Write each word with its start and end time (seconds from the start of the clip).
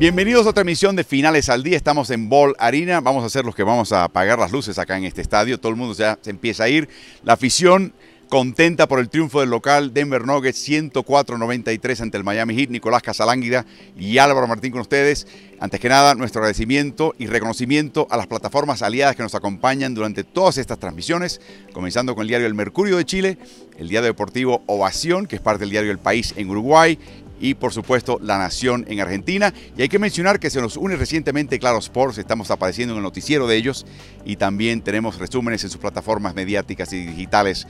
Bienvenidos 0.00 0.46
a 0.46 0.48
otra 0.48 0.62
emisión 0.62 0.96
de 0.96 1.04
Finales 1.04 1.50
al 1.50 1.62
Día. 1.62 1.76
Estamos 1.76 2.08
en 2.08 2.30
Ball 2.30 2.54
Arena. 2.58 3.02
Vamos 3.02 3.22
a 3.22 3.28
ser 3.28 3.44
los 3.44 3.54
que 3.54 3.64
vamos 3.64 3.92
a 3.92 4.04
apagar 4.04 4.38
las 4.38 4.50
luces 4.50 4.78
acá 4.78 4.96
en 4.96 5.04
este 5.04 5.20
estadio. 5.20 5.60
Todo 5.60 5.68
el 5.68 5.76
mundo 5.76 5.94
ya 5.94 6.18
se 6.22 6.30
empieza 6.30 6.64
a 6.64 6.70
ir. 6.70 6.88
La 7.22 7.34
afición 7.34 7.92
contenta 8.30 8.88
por 8.88 8.98
el 8.98 9.10
triunfo 9.10 9.40
del 9.40 9.50
local 9.50 9.92
Denver 9.92 10.24
Nuggets 10.24 10.66
104-93 10.66 12.00
ante 12.00 12.16
el 12.16 12.24
Miami 12.24 12.54
Heat. 12.54 12.70
Nicolás 12.70 13.02
Casalánguida 13.02 13.66
y 13.94 14.16
Álvaro 14.16 14.48
Martín 14.48 14.72
con 14.72 14.80
ustedes. 14.80 15.26
Antes 15.58 15.78
que 15.80 15.90
nada, 15.90 16.14
nuestro 16.14 16.40
agradecimiento 16.40 17.14
y 17.18 17.26
reconocimiento 17.26 18.06
a 18.08 18.16
las 18.16 18.26
plataformas 18.26 18.80
aliadas 18.80 19.16
que 19.16 19.22
nos 19.22 19.34
acompañan 19.34 19.92
durante 19.92 20.24
todas 20.24 20.56
estas 20.56 20.78
transmisiones, 20.78 21.42
comenzando 21.74 22.14
con 22.14 22.22
el 22.22 22.28
diario 22.28 22.46
El 22.46 22.54
Mercurio 22.54 22.96
de 22.96 23.04
Chile, 23.04 23.36
el 23.76 23.90
diario 23.90 24.06
deportivo 24.06 24.62
Ovación, 24.64 25.26
que 25.26 25.36
es 25.36 25.42
parte 25.42 25.60
del 25.60 25.70
diario 25.70 25.92
El 25.92 25.98
País 25.98 26.32
en 26.38 26.48
Uruguay, 26.48 26.98
y 27.40 27.54
por 27.54 27.72
supuesto 27.72 28.18
La 28.22 28.38
Nación 28.38 28.84
en 28.88 29.00
Argentina. 29.00 29.52
Y 29.76 29.82
hay 29.82 29.88
que 29.88 29.98
mencionar 29.98 30.38
que 30.38 30.50
se 30.50 30.60
nos 30.60 30.76
une 30.76 30.96
recientemente 30.96 31.58
Claro 31.58 31.78
Sports, 31.78 32.18
estamos 32.18 32.50
apareciendo 32.50 32.94
en 32.94 32.98
el 32.98 33.02
noticiero 33.02 33.46
de 33.46 33.56
ellos 33.56 33.86
y 34.24 34.36
también 34.36 34.82
tenemos 34.82 35.18
resúmenes 35.18 35.64
en 35.64 35.70
sus 35.70 35.80
plataformas 35.80 36.34
mediáticas 36.34 36.92
y 36.92 37.06
digitales 37.06 37.66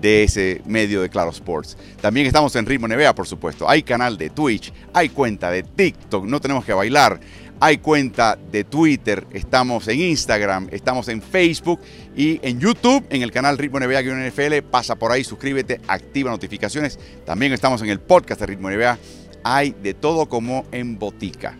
de 0.00 0.24
ese 0.24 0.60
medio 0.66 1.00
de 1.00 1.08
Claro 1.08 1.30
Sports. 1.30 1.78
También 2.00 2.26
estamos 2.26 2.54
en 2.56 2.66
Ritmo 2.66 2.86
NBA, 2.86 3.14
por 3.14 3.26
supuesto. 3.26 3.68
Hay 3.68 3.82
canal 3.82 4.18
de 4.18 4.28
Twitch, 4.28 4.72
hay 4.92 5.08
cuenta 5.08 5.50
de 5.50 5.62
TikTok, 5.62 6.26
no 6.26 6.40
tenemos 6.40 6.64
que 6.64 6.74
bailar. 6.74 7.18
Hay 7.60 7.78
cuenta 7.78 8.36
de 8.50 8.64
Twitter, 8.64 9.26
estamos 9.32 9.86
en 9.88 10.00
Instagram, 10.00 10.68
estamos 10.72 11.08
en 11.08 11.22
Facebook 11.22 11.80
y 12.14 12.40
en 12.42 12.58
YouTube, 12.58 13.06
en 13.08 13.22
el 13.22 13.30
canal 13.30 13.56
Ritmo 13.56 13.78
NBA-NFL. 13.78 14.68
Pasa 14.70 14.96
por 14.96 15.12
ahí, 15.12 15.24
suscríbete, 15.24 15.80
activa 15.86 16.30
notificaciones. 16.30 16.98
También 17.24 17.52
estamos 17.52 17.80
en 17.80 17.88
el 17.88 18.00
podcast 18.00 18.40
de 18.40 18.46
Ritmo 18.46 18.70
NBA. 18.70 18.98
Hay 19.44 19.74
de 19.82 19.94
todo 19.94 20.26
como 20.26 20.64
en 20.72 20.98
botica. 20.98 21.56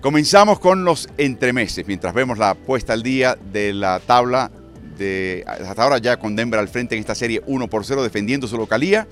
Comenzamos 0.00 0.58
con 0.58 0.84
los 0.84 1.08
entremeses, 1.16 1.86
mientras 1.86 2.12
vemos 2.12 2.36
la 2.36 2.54
puesta 2.54 2.92
al 2.92 3.02
día 3.04 3.38
de 3.52 3.72
la 3.72 4.00
tabla 4.00 4.50
de 4.98 5.44
hasta 5.46 5.82
ahora 5.82 5.98
ya 5.98 6.18
con 6.18 6.36
Denver 6.36 6.58
al 6.58 6.68
frente 6.68 6.96
en 6.96 7.00
esta 7.00 7.14
serie 7.14 7.40
1 7.46 7.68
por 7.68 7.84
0 7.84 8.02
defendiendo 8.02 8.46
su 8.46 8.56
localía. 8.56 9.06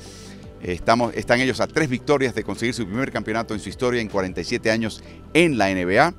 Estamos, 0.62 1.14
están 1.14 1.40
ellos 1.40 1.60
a 1.60 1.66
tres 1.66 1.88
victorias 1.88 2.34
de 2.34 2.44
conseguir 2.44 2.74
su 2.74 2.86
primer 2.86 3.10
campeonato 3.10 3.54
en 3.54 3.60
su 3.60 3.68
historia 3.68 4.00
en 4.00 4.08
47 4.08 4.70
años 4.70 5.02
en 5.32 5.56
la 5.56 5.72
NBA. 5.72 6.12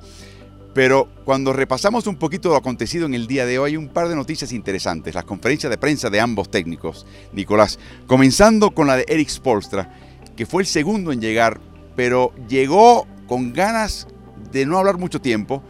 Pero 0.74 1.08
cuando 1.24 1.52
repasamos 1.52 2.06
un 2.06 2.16
poquito 2.16 2.48
lo 2.48 2.56
acontecido 2.56 3.04
en 3.04 3.14
el 3.14 3.26
día 3.26 3.44
de 3.44 3.58
hoy, 3.58 3.72
hay 3.72 3.76
un 3.76 3.88
par 3.88 4.08
de 4.08 4.16
noticias 4.16 4.52
interesantes. 4.52 5.14
Las 5.14 5.24
conferencias 5.24 5.70
de 5.70 5.76
prensa 5.76 6.08
de 6.08 6.18
ambos 6.18 6.50
técnicos, 6.50 7.06
Nicolás. 7.32 7.78
Comenzando 8.06 8.70
con 8.70 8.86
la 8.86 8.96
de 8.96 9.04
Eric 9.06 9.28
Spolstra, 9.28 9.94
que 10.36 10.46
fue 10.46 10.62
el 10.62 10.66
segundo 10.66 11.12
en 11.12 11.20
llegar, 11.20 11.60
pero 11.96 12.32
llegó 12.48 13.06
con 13.26 13.52
ganas 13.52 14.06
de 14.50 14.66
no 14.66 14.78
hablar 14.78 14.98
mucho 14.98 15.20
tiempo, 15.20 15.62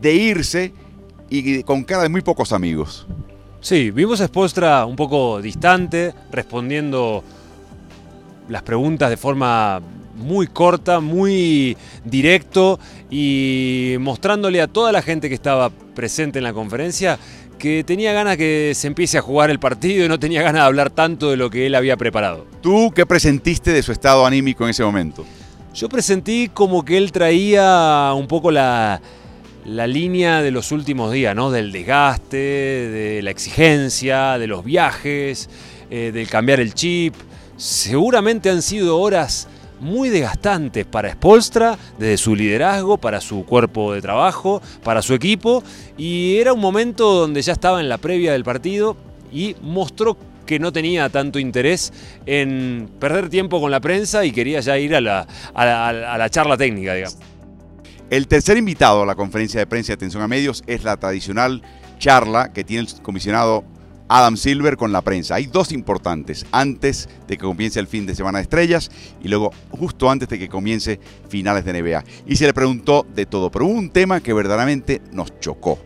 de 0.00 0.14
irse 0.14 0.72
y 1.28 1.62
con 1.62 1.84
cara 1.84 2.02
de 2.02 2.08
muy 2.08 2.20
pocos 2.20 2.52
amigos. 2.52 3.06
Sí, 3.60 3.90
vimos 3.90 4.20
a 4.20 4.26
Spolstra 4.26 4.84
un 4.86 4.96
poco 4.96 5.40
distante, 5.40 6.14
respondiendo 6.30 7.24
las 8.48 8.62
preguntas 8.62 9.10
de 9.10 9.16
forma 9.16 9.80
muy 10.16 10.46
corta, 10.46 11.00
muy 11.00 11.76
directo 12.04 12.78
y 13.10 13.96
mostrándole 14.00 14.60
a 14.60 14.66
toda 14.66 14.92
la 14.92 15.02
gente 15.02 15.28
que 15.28 15.34
estaba 15.34 15.70
presente 15.70 16.38
en 16.38 16.44
la 16.44 16.52
conferencia 16.52 17.18
que 17.58 17.84
tenía 17.84 18.12
ganas 18.12 18.36
que 18.36 18.72
se 18.74 18.86
empiece 18.86 19.18
a 19.18 19.22
jugar 19.22 19.50
el 19.50 19.58
partido 19.58 20.04
y 20.04 20.08
no 20.08 20.18
tenía 20.18 20.42
ganas 20.42 20.62
de 20.62 20.66
hablar 20.66 20.90
tanto 20.90 21.30
de 21.30 21.36
lo 21.36 21.50
que 21.50 21.66
él 21.66 21.74
había 21.74 21.96
preparado. 21.96 22.46
¿Tú 22.60 22.92
qué 22.94 23.06
presentiste 23.06 23.72
de 23.72 23.82
su 23.82 23.92
estado 23.92 24.26
anímico 24.26 24.64
en 24.64 24.70
ese 24.70 24.84
momento? 24.84 25.24
Yo 25.74 25.88
presentí 25.88 26.50
como 26.52 26.84
que 26.84 26.96
él 26.96 27.12
traía 27.12 28.12
un 28.16 28.26
poco 28.26 28.50
la, 28.50 29.00
la 29.66 29.86
línea 29.86 30.42
de 30.42 30.50
los 30.50 30.72
últimos 30.72 31.12
días, 31.12 31.34
¿no? 31.34 31.50
Del 31.50 31.72
desgaste, 31.72 32.36
de 32.36 33.20
la 33.22 33.30
exigencia, 33.30 34.38
de 34.38 34.46
los 34.46 34.64
viajes, 34.64 35.50
eh, 35.90 36.12
del 36.14 36.28
cambiar 36.28 36.60
el 36.60 36.72
chip. 36.72 37.14
Seguramente 37.56 38.48
han 38.48 38.62
sido 38.62 38.98
horas 38.98 39.48
muy 39.80 40.08
desgastantes 40.08 40.86
para 40.86 41.12
Spolstra, 41.12 41.78
desde 41.98 42.16
su 42.16 42.34
liderazgo, 42.34 42.98
para 42.98 43.20
su 43.20 43.44
cuerpo 43.44 43.92
de 43.92 44.00
trabajo, 44.00 44.62
para 44.82 45.02
su 45.02 45.14
equipo, 45.14 45.62
y 45.96 46.38
era 46.38 46.52
un 46.52 46.60
momento 46.60 47.12
donde 47.12 47.42
ya 47.42 47.52
estaba 47.52 47.80
en 47.80 47.88
la 47.88 47.98
previa 47.98 48.32
del 48.32 48.44
partido 48.44 48.96
y 49.32 49.56
mostró 49.62 50.16
que 50.46 50.58
no 50.58 50.72
tenía 50.72 51.08
tanto 51.08 51.38
interés 51.38 51.92
en 52.24 52.88
perder 53.00 53.28
tiempo 53.28 53.60
con 53.60 53.70
la 53.70 53.80
prensa 53.80 54.24
y 54.24 54.30
quería 54.30 54.60
ya 54.60 54.78
ir 54.78 54.94
a 54.94 55.00
la, 55.00 55.26
a 55.54 56.18
la 56.18 56.30
charla 56.30 56.56
técnica, 56.56 56.94
digamos. 56.94 57.18
El 58.08 58.28
tercer 58.28 58.56
invitado 58.56 59.02
a 59.02 59.06
la 59.06 59.16
conferencia 59.16 59.58
de 59.58 59.66
prensa 59.66 59.88
de 59.88 59.94
atención 59.94 60.22
a 60.22 60.28
medios 60.28 60.62
es 60.68 60.84
la 60.84 60.96
tradicional 60.96 61.62
charla 61.98 62.52
que 62.52 62.62
tiene 62.62 62.86
el 62.88 63.02
comisionado 63.02 63.64
Adam 64.08 64.36
Silver 64.36 64.76
con 64.76 64.92
la 64.92 65.02
prensa. 65.02 65.36
Hay 65.36 65.46
dos 65.46 65.72
importantes, 65.72 66.46
antes 66.52 67.08
de 67.26 67.36
que 67.36 67.44
comience 67.44 67.80
el 67.80 67.86
fin 67.86 68.06
de 68.06 68.14
semana 68.14 68.38
de 68.38 68.42
estrellas 68.42 68.90
y 69.22 69.28
luego 69.28 69.52
justo 69.70 70.10
antes 70.10 70.28
de 70.28 70.38
que 70.38 70.48
comience 70.48 71.00
finales 71.28 71.64
de 71.64 71.82
NBA. 71.82 72.04
Y 72.26 72.36
se 72.36 72.46
le 72.46 72.54
preguntó 72.54 73.06
de 73.14 73.26
todo, 73.26 73.50
pero 73.50 73.66
hubo 73.66 73.74
un 73.74 73.90
tema 73.90 74.20
que 74.20 74.32
verdaderamente 74.32 75.00
nos 75.12 75.38
chocó. 75.40 75.78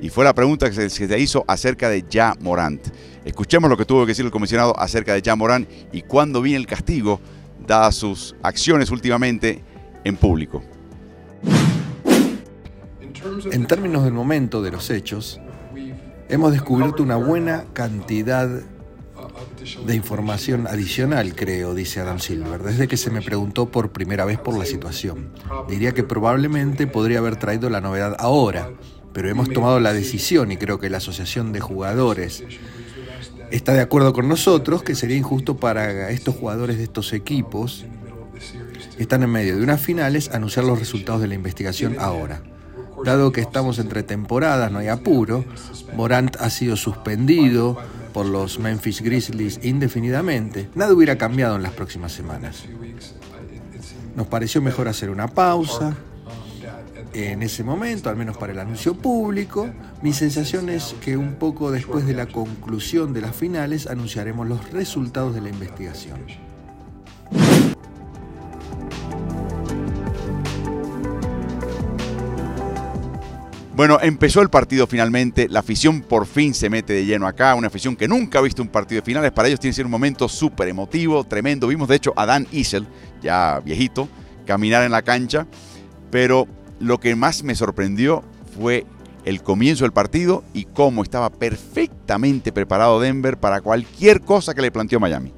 Y 0.00 0.10
fue 0.10 0.24
la 0.24 0.34
pregunta 0.34 0.70
que 0.70 0.90
se, 0.90 1.18
hizo 1.18 1.44
acerca 1.48 1.88
de 1.88 2.04
Ja 2.10 2.34
Morant. 2.40 2.86
Escuchemos 3.24 3.70
lo 3.70 3.76
que 3.76 3.86
tuvo 3.86 4.02
que 4.02 4.08
decir 4.08 4.24
el 4.24 4.30
comisionado 4.30 4.78
acerca 4.78 5.14
de 5.14 5.22
Ja 5.22 5.36
Morant 5.36 5.68
y 5.92 6.02
cuándo 6.02 6.42
viene 6.42 6.58
el 6.58 6.66
castigo, 6.66 7.20
dadas 7.66 7.94
sus 7.96 8.36
acciones 8.42 8.90
últimamente 8.90 9.62
en 10.04 10.16
público. 10.16 10.62
En 13.50 13.66
términos 13.66 14.04
del 14.04 14.12
momento 14.12 14.62
de 14.62 14.70
los 14.70 14.90
hechos, 14.90 15.40
hemos 16.28 16.52
descubierto 16.52 17.02
una 17.02 17.16
buena 17.16 17.64
cantidad 17.72 18.48
de 19.86 19.94
información 19.94 20.66
adicional, 20.66 21.34
creo, 21.34 21.74
dice 21.74 22.00
Adam 22.00 22.18
Silver, 22.18 22.62
desde 22.62 22.88
que 22.88 22.96
se 22.96 23.10
me 23.10 23.22
preguntó 23.22 23.66
por 23.66 23.90
primera 23.90 24.24
vez 24.24 24.38
por 24.38 24.56
la 24.56 24.64
situación. 24.64 25.30
Diría 25.68 25.92
que 25.92 26.04
probablemente 26.04 26.86
podría 26.86 27.18
haber 27.18 27.36
traído 27.36 27.68
la 27.70 27.80
novedad 27.80 28.16
ahora, 28.18 28.70
pero 29.12 29.28
hemos 29.28 29.50
tomado 29.50 29.80
la 29.80 29.92
decisión 29.92 30.52
y 30.52 30.56
creo 30.56 30.78
que 30.78 30.90
la 30.90 30.98
Asociación 30.98 31.52
de 31.52 31.60
Jugadores 31.60 32.44
está 33.50 33.72
de 33.72 33.80
acuerdo 33.80 34.12
con 34.12 34.28
nosotros 34.28 34.82
que 34.82 34.94
sería 34.94 35.16
injusto 35.16 35.56
para 35.56 36.10
estos 36.10 36.34
jugadores 36.34 36.78
de 36.78 36.84
estos 36.84 37.12
equipos 37.12 37.84
que 38.96 39.02
están 39.02 39.22
en 39.22 39.30
medio 39.30 39.56
de 39.56 39.62
unas 39.62 39.80
finales 39.80 40.30
anunciar 40.30 40.64
los 40.64 40.78
resultados 40.78 41.20
de 41.20 41.28
la 41.28 41.34
investigación 41.34 41.96
ahora. 41.98 42.42
Dado 43.06 43.30
que 43.30 43.40
estamos 43.40 43.78
entre 43.78 44.02
temporadas, 44.02 44.72
no 44.72 44.80
hay 44.80 44.88
apuro, 44.88 45.44
Morant 45.94 46.34
ha 46.40 46.50
sido 46.50 46.74
suspendido 46.74 47.78
por 48.12 48.26
los 48.26 48.58
Memphis 48.58 49.00
Grizzlies 49.00 49.60
indefinidamente, 49.62 50.68
nada 50.74 50.92
hubiera 50.92 51.16
cambiado 51.16 51.54
en 51.54 51.62
las 51.62 51.70
próximas 51.70 52.10
semanas. 52.10 52.64
Nos 54.16 54.26
pareció 54.26 54.60
mejor 54.60 54.88
hacer 54.88 55.10
una 55.10 55.28
pausa. 55.28 55.96
En 57.12 57.44
ese 57.44 57.62
momento, 57.62 58.10
al 58.10 58.16
menos 58.16 58.36
para 58.38 58.52
el 58.52 58.58
anuncio 58.58 58.94
público, 58.96 59.70
mi 60.02 60.12
sensación 60.12 60.68
es 60.68 60.96
que 61.00 61.16
un 61.16 61.34
poco 61.34 61.70
después 61.70 62.06
de 62.06 62.14
la 62.14 62.26
conclusión 62.26 63.12
de 63.12 63.20
las 63.20 63.36
finales 63.36 63.86
anunciaremos 63.86 64.48
los 64.48 64.72
resultados 64.72 65.32
de 65.32 65.42
la 65.42 65.50
investigación. 65.50 66.18
Bueno, 73.76 73.98
empezó 74.00 74.40
el 74.40 74.48
partido 74.48 74.86
finalmente, 74.86 75.50
la 75.50 75.60
afición 75.60 76.00
por 76.00 76.24
fin 76.24 76.54
se 76.54 76.70
mete 76.70 76.94
de 76.94 77.04
lleno 77.04 77.26
acá, 77.26 77.54
una 77.54 77.66
afición 77.66 77.94
que 77.94 78.08
nunca 78.08 78.38
ha 78.38 78.42
visto 78.42 78.62
un 78.62 78.68
partido 78.68 79.02
de 79.02 79.04
finales, 79.04 79.32
para 79.32 79.48
ellos 79.48 79.60
tiene 79.60 79.72
que 79.72 79.76
ser 79.76 79.84
un 79.84 79.90
momento 79.90 80.30
súper 80.30 80.68
emotivo, 80.68 81.24
tremendo. 81.24 81.68
Vimos 81.68 81.86
de 81.86 81.96
hecho 81.96 82.14
a 82.16 82.24
Dan 82.24 82.46
Isel, 82.52 82.86
ya 83.20 83.60
viejito, 83.62 84.08
caminar 84.46 84.82
en 84.82 84.92
la 84.92 85.02
cancha, 85.02 85.46
pero 86.10 86.48
lo 86.80 86.98
que 87.00 87.14
más 87.16 87.42
me 87.42 87.54
sorprendió 87.54 88.24
fue 88.58 88.86
el 89.26 89.42
comienzo 89.42 89.84
del 89.84 89.92
partido 89.92 90.42
y 90.54 90.64
cómo 90.64 91.02
estaba 91.02 91.28
perfectamente 91.28 92.52
preparado 92.52 92.98
Denver 92.98 93.36
para 93.36 93.60
cualquier 93.60 94.22
cosa 94.22 94.54
que 94.54 94.62
le 94.62 94.72
planteó 94.72 95.00
Miami. 95.00 95.34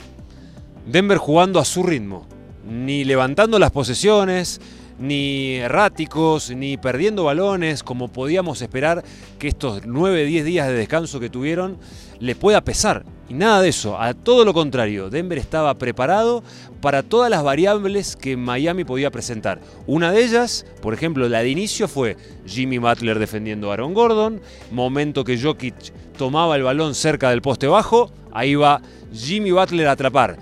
Denver 0.86 1.18
jugando 1.18 1.58
a 1.58 1.64
su 1.64 1.82
ritmo, 1.82 2.28
ni 2.64 3.04
levantando 3.04 3.58
las 3.58 3.72
posesiones, 3.72 4.60
ni 4.98 5.56
erráticos, 5.56 6.50
ni 6.50 6.76
perdiendo 6.76 7.24
balones, 7.24 7.82
como 7.82 8.08
podíamos 8.08 8.62
esperar 8.62 9.04
que 9.38 9.48
estos 9.48 9.82
9-10 9.84 10.42
días 10.44 10.68
de 10.68 10.74
descanso 10.74 11.20
que 11.20 11.30
tuvieron 11.30 11.78
le 12.20 12.34
pueda 12.34 12.60
pesar. 12.62 13.04
Y 13.28 13.34
nada 13.34 13.60
de 13.60 13.68
eso, 13.68 14.00
a 14.00 14.14
todo 14.14 14.44
lo 14.44 14.54
contrario, 14.54 15.10
Denver 15.10 15.38
estaba 15.38 15.74
preparado 15.74 16.42
para 16.80 17.02
todas 17.02 17.30
las 17.30 17.44
variables 17.44 18.16
que 18.16 18.36
Miami 18.36 18.84
podía 18.84 19.10
presentar. 19.10 19.60
Una 19.86 20.12
de 20.12 20.24
ellas, 20.24 20.64
por 20.80 20.94
ejemplo, 20.94 21.28
la 21.28 21.40
de 21.42 21.50
inicio 21.50 21.88
fue 21.88 22.16
Jimmy 22.46 22.78
Butler 22.78 23.18
defendiendo 23.18 23.70
a 23.70 23.74
Aaron 23.74 23.92
Gordon, 23.92 24.40
momento 24.70 25.24
que 25.24 25.40
Jokic 25.40 25.92
tomaba 26.16 26.56
el 26.56 26.62
balón 26.62 26.94
cerca 26.94 27.30
del 27.30 27.42
poste 27.42 27.66
bajo, 27.66 28.10
ahí 28.32 28.54
va 28.54 28.80
Jimmy 29.12 29.52
Butler 29.52 29.88
a 29.88 29.92
atrapar 29.92 30.36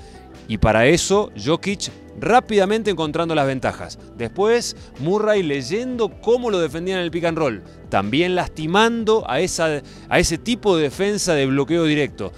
Y 0.49 0.59
para 0.59 0.87
eso, 0.87 1.31
Jokic 1.37 1.91
rápidamente 2.21 2.91
encontrando 2.91 3.35
las 3.35 3.47
ventajas. 3.47 3.99
Después, 4.17 4.77
Murray 4.99 5.43
leyendo 5.43 6.09
cómo 6.21 6.51
lo 6.51 6.59
defendían 6.61 6.99
en 6.99 7.05
el 7.05 7.11
pick 7.11 7.25
and 7.25 7.39
roll. 7.39 7.63
También 7.89 8.35
lastimando 8.35 9.29
a, 9.29 9.41
esa, 9.41 9.83
a 10.09 10.19
ese 10.19 10.39
tipo 10.39 10.77
de 10.77 10.85
defensa 10.85 11.35
de 11.35 11.47
bloqueo 11.47 11.85
directo. 11.85 12.33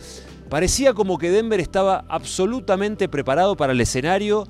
Parecía 0.48 0.94
como 0.94 1.19
que 1.19 1.30
Denver 1.30 1.60
estaba 1.60 2.04
absolutamente 2.08 3.08
preparado 3.08 3.56
para 3.56 3.72
el 3.72 3.80
escenario 3.80 4.46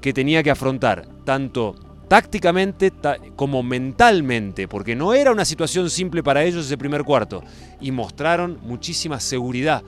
que 0.00 0.12
tenía 0.12 0.42
que 0.42 0.50
afrontar, 0.50 1.06
tanto 1.24 1.74
tácticamente 2.08 2.92
como 3.36 3.62
mentalmente, 3.62 4.68
porque 4.68 4.94
no 4.94 5.14
era 5.14 5.32
una 5.32 5.46
situación 5.46 5.88
simple 5.88 6.22
para 6.22 6.44
ellos 6.44 6.66
ese 6.66 6.76
primer 6.76 7.04
cuarto, 7.04 7.42
y 7.80 7.90
mostraron 7.90 8.58
muchísima 8.62 9.18
seguridad 9.18 9.82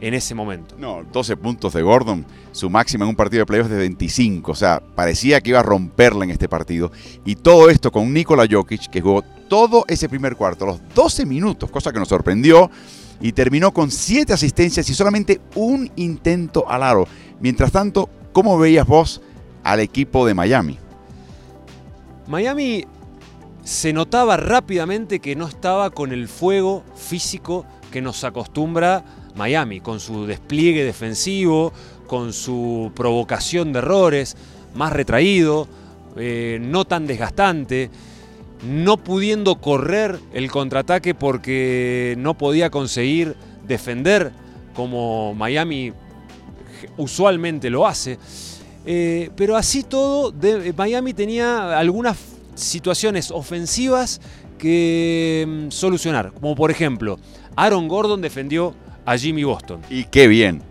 en 0.00 0.14
ese 0.14 0.34
momento. 0.34 0.74
No, 0.78 1.04
12 1.12 1.36
puntos 1.36 1.72
de 1.72 1.82
Gordon, 1.82 2.26
su 2.52 2.70
máxima 2.70 3.04
en 3.04 3.10
un 3.10 3.16
partido 3.16 3.40
de 3.40 3.46
playoffs 3.46 3.70
de 3.70 3.78
25, 3.78 4.52
o 4.52 4.54
sea, 4.54 4.82
parecía 4.94 5.40
que 5.40 5.50
iba 5.50 5.60
a 5.60 5.62
romperla 5.62 6.24
en 6.24 6.30
este 6.30 6.48
partido. 6.48 6.92
Y 7.24 7.36
todo 7.36 7.70
esto 7.70 7.90
con 7.90 8.12
Nikola 8.12 8.46
Jokic, 8.50 8.88
que 8.90 9.00
jugó 9.00 9.22
todo 9.48 9.84
ese 9.88 10.08
primer 10.08 10.36
cuarto, 10.36 10.66
los 10.66 10.80
12 10.94 11.26
minutos, 11.26 11.70
cosa 11.70 11.92
que 11.92 11.98
nos 11.98 12.08
sorprendió, 12.08 12.70
y 13.20 13.32
terminó 13.32 13.72
con 13.72 13.90
7 13.90 14.32
asistencias 14.32 14.88
y 14.90 14.94
solamente 14.94 15.40
un 15.54 15.90
intento 15.96 16.68
al 16.68 16.82
aro. 16.82 17.08
Mientras 17.40 17.72
tanto, 17.72 18.10
¿cómo 18.32 18.58
veías 18.58 18.86
vos 18.86 19.22
al 19.62 19.80
equipo 19.80 20.26
de 20.26 20.34
Miami? 20.34 20.78
Miami 22.26 22.84
se 23.62 23.92
notaba 23.92 24.36
rápidamente 24.36 25.20
que 25.20 25.36
no 25.36 25.46
estaba 25.46 25.90
con 25.90 26.12
el 26.12 26.28
fuego 26.28 26.84
físico 26.94 27.64
que 27.90 28.02
nos 28.02 28.24
acostumbra 28.24 29.04
Miami, 29.36 29.80
con 29.80 30.00
su 30.00 30.26
despliegue 30.26 30.84
defensivo, 30.84 31.72
con 32.06 32.32
su 32.32 32.92
provocación 32.94 33.72
de 33.72 33.78
errores, 33.80 34.36
más 34.74 34.92
retraído, 34.92 35.68
eh, 36.16 36.58
no 36.60 36.84
tan 36.84 37.06
desgastante, 37.06 37.90
no 38.66 38.96
pudiendo 38.96 39.56
correr 39.56 40.18
el 40.32 40.50
contraataque 40.50 41.14
porque 41.14 42.14
no 42.18 42.34
podía 42.34 42.70
conseguir 42.70 43.36
defender 43.66 44.32
como 44.74 45.34
Miami 45.34 45.92
usualmente 46.96 47.70
lo 47.70 47.86
hace. 47.86 48.18
Eh, 48.84 49.30
pero 49.36 49.56
así 49.56 49.82
todo, 49.82 50.32
Miami 50.76 51.12
tenía 51.12 51.78
algunas 51.78 52.16
situaciones 52.54 53.30
ofensivas 53.30 54.20
que 54.58 55.44
mm, 55.46 55.70
solucionar. 55.70 56.32
Como 56.32 56.54
por 56.54 56.70
ejemplo, 56.70 57.18
Aaron 57.56 57.88
Gordon 57.88 58.20
defendió 58.20 58.74
a 59.06 59.16
Jimmy 59.16 59.44
Boston. 59.44 59.80
Y 59.88 60.04
qué 60.04 60.28
bien. 60.28 60.62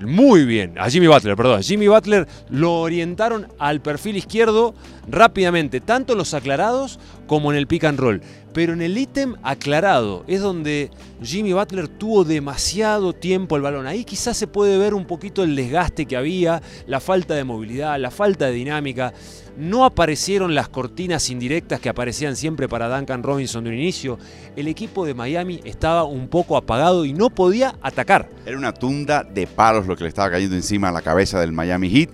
Muy 0.00 0.44
bien, 0.44 0.74
a 0.78 0.90
Jimmy 0.90 1.06
Butler, 1.06 1.36
perdón. 1.36 1.62
Jimmy 1.62 1.86
Butler 1.86 2.26
lo 2.50 2.80
orientaron 2.80 3.46
al 3.58 3.80
perfil 3.80 4.16
izquierdo 4.16 4.74
rápidamente, 5.08 5.80
tanto 5.80 6.12
en 6.12 6.18
los 6.18 6.34
aclarados 6.34 6.98
como 7.28 7.52
en 7.52 7.58
el 7.58 7.68
pick 7.68 7.84
and 7.84 8.00
roll. 8.00 8.20
Pero 8.52 8.74
en 8.74 8.82
el 8.82 8.98
ítem 8.98 9.34
aclarado 9.42 10.24
es 10.26 10.40
donde 10.40 10.90
Jimmy 11.22 11.54
Butler 11.54 11.88
tuvo 11.88 12.24
demasiado 12.24 13.14
tiempo 13.14 13.56
el 13.56 13.62
balón. 13.62 13.86
Ahí 13.86 14.04
quizás 14.04 14.36
se 14.36 14.46
puede 14.46 14.76
ver 14.76 14.92
un 14.92 15.06
poquito 15.06 15.42
el 15.42 15.56
desgaste 15.56 16.04
que 16.04 16.16
había, 16.16 16.60
la 16.86 17.00
falta 17.00 17.34
de 17.34 17.44
movilidad, 17.44 17.98
la 17.98 18.10
falta 18.10 18.46
de 18.46 18.52
dinámica. 18.52 19.14
No 19.56 19.84
aparecieron 19.84 20.54
las 20.54 20.68
cortinas 20.68 21.30
indirectas 21.30 21.80
que 21.80 21.88
aparecían 21.88 22.36
siempre 22.36 22.68
para 22.68 22.94
Duncan 22.94 23.22
Robinson 23.22 23.64
de 23.64 23.70
un 23.70 23.76
inicio. 23.76 24.18
El 24.54 24.68
equipo 24.68 25.06
de 25.06 25.14
Miami 25.14 25.60
estaba 25.64 26.04
un 26.04 26.28
poco 26.28 26.56
apagado 26.56 27.04
y 27.04 27.14
no 27.14 27.30
podía 27.30 27.76
atacar. 27.80 28.28
Era 28.44 28.58
una 28.58 28.72
tunda 28.72 29.24
de 29.24 29.46
palos 29.46 29.86
lo 29.86 29.96
que 29.96 30.04
le 30.04 30.08
estaba 30.08 30.30
cayendo 30.30 30.56
encima 30.56 30.88
a 30.88 30.92
la 30.92 31.02
cabeza 31.02 31.40
del 31.40 31.52
Miami 31.52 31.88
Heat. 31.90 32.10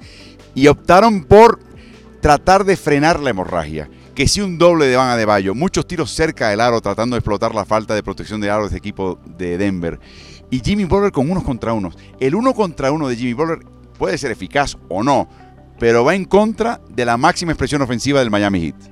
Y 0.55 0.67
optaron 0.69 1.25
por 1.25 1.61
tratar 2.21 2.65
de 2.65 2.77
frenar 2.77 3.21
la 3.21 3.31
hemorragia. 3.31 3.89
Que 4.19 4.27
si 4.27 4.41
un 4.41 4.59
doble 4.59 4.87
de 4.87 4.97
Van 4.97 5.25
Bayo, 5.27 5.55
muchos 5.55 5.87
tiros 5.87 6.11
cerca 6.11 6.49
del 6.49 6.61
aro 6.61 6.81
tratando 6.81 7.15
de 7.15 7.19
explotar 7.21 7.55
la 7.55 7.65
falta 7.65 7.95
de 7.95 8.03
protección 8.03 8.41
de 8.41 8.51
aro 8.51 8.63
de 8.63 8.67
este 8.67 8.79
equipo 8.79 9.21
de 9.39 9.57
Denver. 9.57 10.01
Y 10.51 10.59
Jimmy 10.59 10.87
Butler 10.87 11.13
con 11.13 11.31
unos 11.31 11.45
contra 11.45 11.73
unos. 11.73 11.97
El 12.19 12.35
uno 12.35 12.53
contra 12.53 12.91
uno 12.91 13.07
de 13.07 13.15
Jimmy 13.15 13.35
Butler 13.35 13.61
puede 13.97 14.19
ser 14.19 14.33
eficaz 14.33 14.77
o 14.89 15.05
no, 15.05 15.29
pero 15.79 16.05
va 16.05 16.17
en 16.17 16.25
contra 16.25 16.81
de 16.89 17.05
la 17.05 17.17
máxima 17.17 17.53
expresión 17.53 17.81
ofensiva 17.81 18.19
del 18.19 18.29
Miami 18.29 18.61
Heat. 18.61 18.91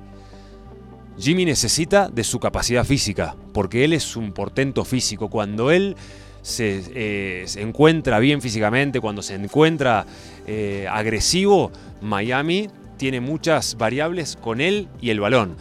Jimmy 1.19 1.43
necesita 1.43 2.07
de 2.07 2.23
su 2.23 2.39
capacidad 2.39 2.85
física, 2.85 3.35
porque 3.53 3.83
él 3.83 3.91
es 3.91 4.15
un 4.15 4.31
portento 4.31 4.85
físico. 4.85 5.29
Cuando 5.29 5.71
él 5.71 5.97
se, 6.41 6.81
eh, 6.95 7.45
encuentra 7.57 8.19
bien 8.19 8.41
físicamente, 8.41 9.01
cuando 9.01 9.21
se 9.21 9.35
encuentra 9.35 10.05
eh, 10.45 10.87
agresivo, 10.89 11.73
Miami 12.01 12.69
tiene 12.97 13.21
muchas 13.21 13.77
variables 13.77 14.37
con 14.41 14.61
él 14.61 14.87
y 15.01 15.09
el 15.09 15.19
balón. 15.19 15.55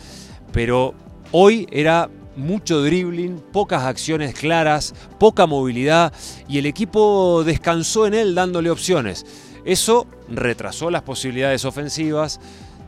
Pero 0.53 0.95
hoy 1.33 1.67
era 1.71 2.11
mucho 2.37 2.83
dribbling, 2.83 3.41
pocas 3.53 3.85
acciones 3.85 4.35
claras, 4.35 4.95
poca 5.19 5.47
movilidad 5.47 6.13
y 6.49 6.59
el 6.59 6.67
equipo 6.67 7.43
descansó 7.45 8.07
en 8.07 8.15
él 8.15 8.35
dándole 8.35 8.71
opciones. 8.71 9.25
Eso 9.65 10.07
retrasó 10.29 10.91
las 10.91 11.03
posibilidades 11.03 11.65
ofensivas, 11.65 12.41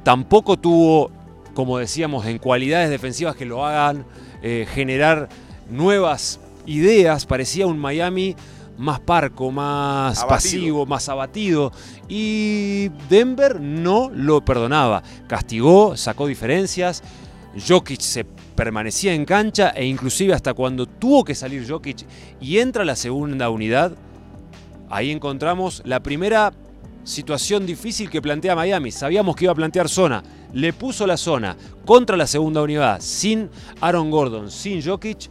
tampoco 0.05 0.59
tuvo, 0.59 1.11
como 1.55 1.79
decíamos, 1.79 2.27
en 2.27 2.39
cualidades 2.39 2.91
defensivas 2.91 3.35
que 3.35 3.47
lo 3.47 3.67
hagan 3.67 4.05
eh, 4.43 4.67
generar 4.73 5.29
nuevas 5.71 6.39
ideas, 6.67 7.27
parecía 7.27 7.67
un 7.67 7.79
Miami 7.79 8.37
más 8.79 9.01
parco, 9.01 9.51
más 9.51 10.25
pasivo, 10.25 10.87
más 10.87 11.09
abatido. 11.09 11.73
Y 12.09 12.89
Denver 13.11 13.61
no 13.61 14.11
lo 14.11 14.45
perdonaba. 14.45 15.03
Castigó, 15.27 15.97
sacó 15.97 16.27
diferencias. 16.27 17.03
Jokic 17.67 18.01
se 18.01 18.25
permanecía 18.25 19.15
en 19.15 19.25
cancha 19.25 19.71
e 19.71 19.85
inclusive 19.85 20.33
hasta 20.33 20.55
cuando 20.55 20.87
tuvo 20.87 21.25
que 21.25 21.35
salir 21.35 21.69
Jokic 21.69 22.07
y 22.41 22.59
entra 22.59 22.85
la 22.85 22.97
segunda 22.97 23.51
unidad, 23.51 23.93
ahí 24.91 25.11
encontramos 25.11 25.83
la 25.85 26.01
primera 26.01 26.53
situación 27.05 27.67
difícil 27.67 28.11
que 28.11 28.23
plantea 28.23 28.55
Miami. 28.55 28.91
Sabíamos 28.93 29.35
que 29.35 29.47
iba 29.47 29.53
a 29.53 29.57
plantear 29.57 29.89
zona. 29.89 30.23
Le 30.53 30.73
puso 30.73 31.07
la 31.07 31.17
zona 31.17 31.57
contra 31.85 32.17
la 32.17 32.27
segunda 32.27 32.63
unidad, 32.63 33.01
sin 33.01 33.51
Aaron 33.81 34.11
Gordon, 34.11 34.51
sin 34.51 34.83
Jokic. 34.83 35.29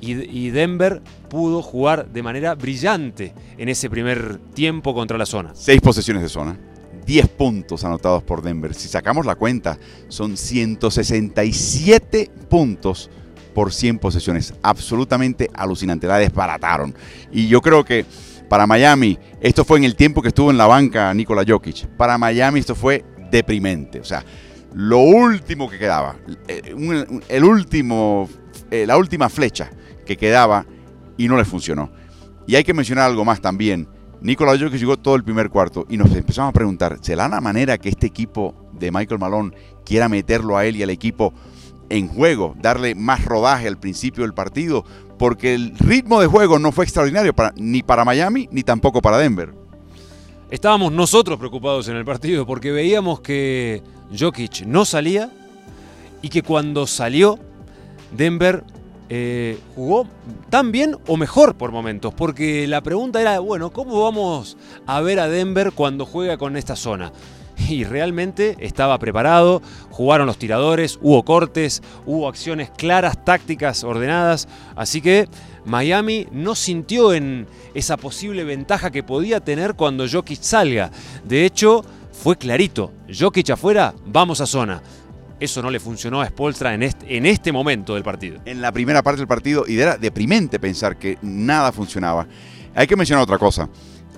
Y, 0.00 0.50
Denver 0.50 1.02
pudo 1.28 1.62
jugar 1.62 2.08
de 2.08 2.22
manera 2.22 2.54
brillante 2.54 3.34
en 3.58 3.68
ese 3.68 3.90
primer 3.90 4.38
tiempo 4.54 4.94
contra 4.94 5.18
la 5.18 5.26
zona. 5.26 5.52
Seis 5.54 5.80
posesiones 5.80 6.22
de 6.22 6.28
zona. 6.28 6.58
10 7.06 7.28
puntos 7.28 7.84
anotados 7.84 8.22
por 8.22 8.40
Denver. 8.42 8.74
Si 8.74 8.88
sacamos 8.88 9.26
la 9.26 9.34
cuenta, 9.34 9.78
son 10.08 10.36
167 10.36 12.30
puntos 12.48 13.10
por 13.54 13.72
100 13.72 13.98
posesiones. 13.98 14.54
Absolutamente 14.62 15.50
alucinante. 15.54 16.06
La 16.06 16.18
desbarataron. 16.18 16.94
Y 17.32 17.48
yo 17.48 17.60
creo 17.60 17.84
que 17.84 18.06
para 18.48 18.66
Miami, 18.66 19.18
esto 19.40 19.64
fue 19.64 19.78
en 19.78 19.84
el 19.84 19.96
tiempo 19.96 20.22
que 20.22 20.28
estuvo 20.28 20.50
en 20.50 20.58
la 20.58 20.66
banca 20.66 21.12
Nikola 21.14 21.44
Jokic. 21.46 21.86
Para 21.96 22.16
Miami 22.16 22.60
esto 22.60 22.74
fue 22.74 23.04
deprimente. 23.30 24.00
O 24.00 24.04
sea, 24.04 24.24
lo 24.74 24.98
último 24.98 25.68
que 25.68 25.78
quedaba, 25.78 26.16
eh, 26.46 26.74
el 27.28 27.44
último, 27.44 28.28
eh, 28.70 28.86
la 28.86 28.96
última 28.96 29.28
flecha 29.28 29.70
que 30.04 30.16
quedaba 30.16 30.66
y 31.16 31.28
no 31.28 31.36
le 31.36 31.44
funcionó. 31.44 31.90
Y 32.46 32.56
hay 32.56 32.64
que 32.64 32.74
mencionar 32.74 33.04
algo 33.04 33.24
más 33.24 33.40
también. 33.40 33.88
Nikola 34.20 34.58
Jokic 34.58 34.78
llegó 34.78 34.96
todo 34.96 35.16
el 35.16 35.24
primer 35.24 35.50
cuarto 35.50 35.86
y 35.88 35.96
nos 35.96 36.14
empezamos 36.14 36.50
a 36.50 36.52
preguntar, 36.52 36.98
¿será 37.00 37.28
la 37.28 37.40
manera 37.40 37.78
que 37.78 37.88
este 37.88 38.06
equipo 38.06 38.70
de 38.72 38.90
Michael 38.90 39.20
Malone 39.20 39.52
quiera 39.84 40.08
meterlo 40.08 40.56
a 40.56 40.66
él 40.66 40.76
y 40.76 40.82
al 40.82 40.90
equipo 40.90 41.32
en 41.88 42.08
juego, 42.08 42.54
darle 42.60 42.94
más 42.94 43.24
rodaje 43.24 43.66
al 43.66 43.78
principio 43.78 44.22
del 44.22 44.34
partido? 44.34 44.84
porque 45.20 45.52
el 45.52 45.76
ritmo 45.76 46.18
de 46.18 46.26
juego 46.26 46.58
no 46.58 46.72
fue 46.72 46.86
extraordinario 46.86 47.34
ni 47.56 47.82
para 47.82 48.06
Miami 48.06 48.48
ni 48.50 48.62
tampoco 48.62 49.02
para 49.02 49.18
Denver. 49.18 49.52
Estábamos 50.50 50.92
nosotros 50.92 51.38
preocupados 51.38 51.88
en 51.88 51.96
el 51.96 52.06
partido 52.06 52.46
porque 52.46 52.72
veíamos 52.72 53.20
que 53.20 53.82
Jokic 54.18 54.62
no 54.64 54.86
salía 54.86 55.30
y 56.22 56.30
que 56.30 56.42
cuando 56.42 56.86
salió 56.86 57.38
Denver 58.16 58.64
eh, 59.12 59.58
jugó 59.74 60.06
tan 60.50 60.70
bien 60.70 60.96
o 61.08 61.16
mejor 61.16 61.56
por 61.56 61.72
momentos, 61.72 62.14
porque 62.14 62.68
la 62.68 62.80
pregunta 62.80 63.20
era, 63.20 63.40
bueno, 63.40 63.72
¿cómo 63.72 64.02
vamos 64.04 64.56
a 64.86 65.00
ver 65.00 65.18
a 65.18 65.28
Denver 65.28 65.72
cuando 65.72 66.06
juega 66.06 66.38
con 66.38 66.56
esta 66.56 66.76
zona? 66.76 67.12
y 67.68 67.84
realmente 67.84 68.56
estaba 68.60 68.98
preparado, 68.98 69.62
jugaron 69.90 70.26
los 70.26 70.38
tiradores, 70.38 70.98
hubo 71.02 71.24
cortes, 71.24 71.82
hubo 72.06 72.28
acciones 72.28 72.70
claras, 72.70 73.24
tácticas 73.24 73.84
ordenadas, 73.84 74.48
así 74.76 75.00
que 75.00 75.28
Miami 75.64 76.26
no 76.30 76.54
sintió 76.54 77.12
en 77.12 77.46
esa 77.74 77.96
posible 77.96 78.44
ventaja 78.44 78.90
que 78.90 79.02
podía 79.02 79.40
tener 79.40 79.74
cuando 79.74 80.06
Jokic 80.08 80.40
salga. 80.40 80.90
De 81.24 81.44
hecho, 81.44 81.84
fue 82.12 82.36
clarito, 82.36 82.92
Jokic 83.12 83.50
afuera, 83.50 83.92
vamos 84.06 84.40
a 84.40 84.46
zona. 84.46 84.82
Eso 85.40 85.62
no 85.62 85.70
le 85.70 85.80
funcionó 85.80 86.20
a 86.20 86.26
Spolstra 86.26 86.74
en 86.74 86.82
este, 86.82 87.16
en 87.16 87.24
este 87.24 87.50
momento 87.50 87.94
del 87.94 88.04
partido. 88.04 88.40
En 88.44 88.60
la 88.60 88.72
primera 88.72 89.02
parte 89.02 89.20
del 89.20 89.26
partido, 89.26 89.64
y 89.66 89.80
era 89.80 89.96
deprimente 89.96 90.60
pensar 90.60 90.98
que 90.98 91.18
nada 91.22 91.72
funcionaba. 91.72 92.26
Hay 92.74 92.86
que 92.86 92.94
mencionar 92.94 93.24
otra 93.24 93.38
cosa. 93.38 93.68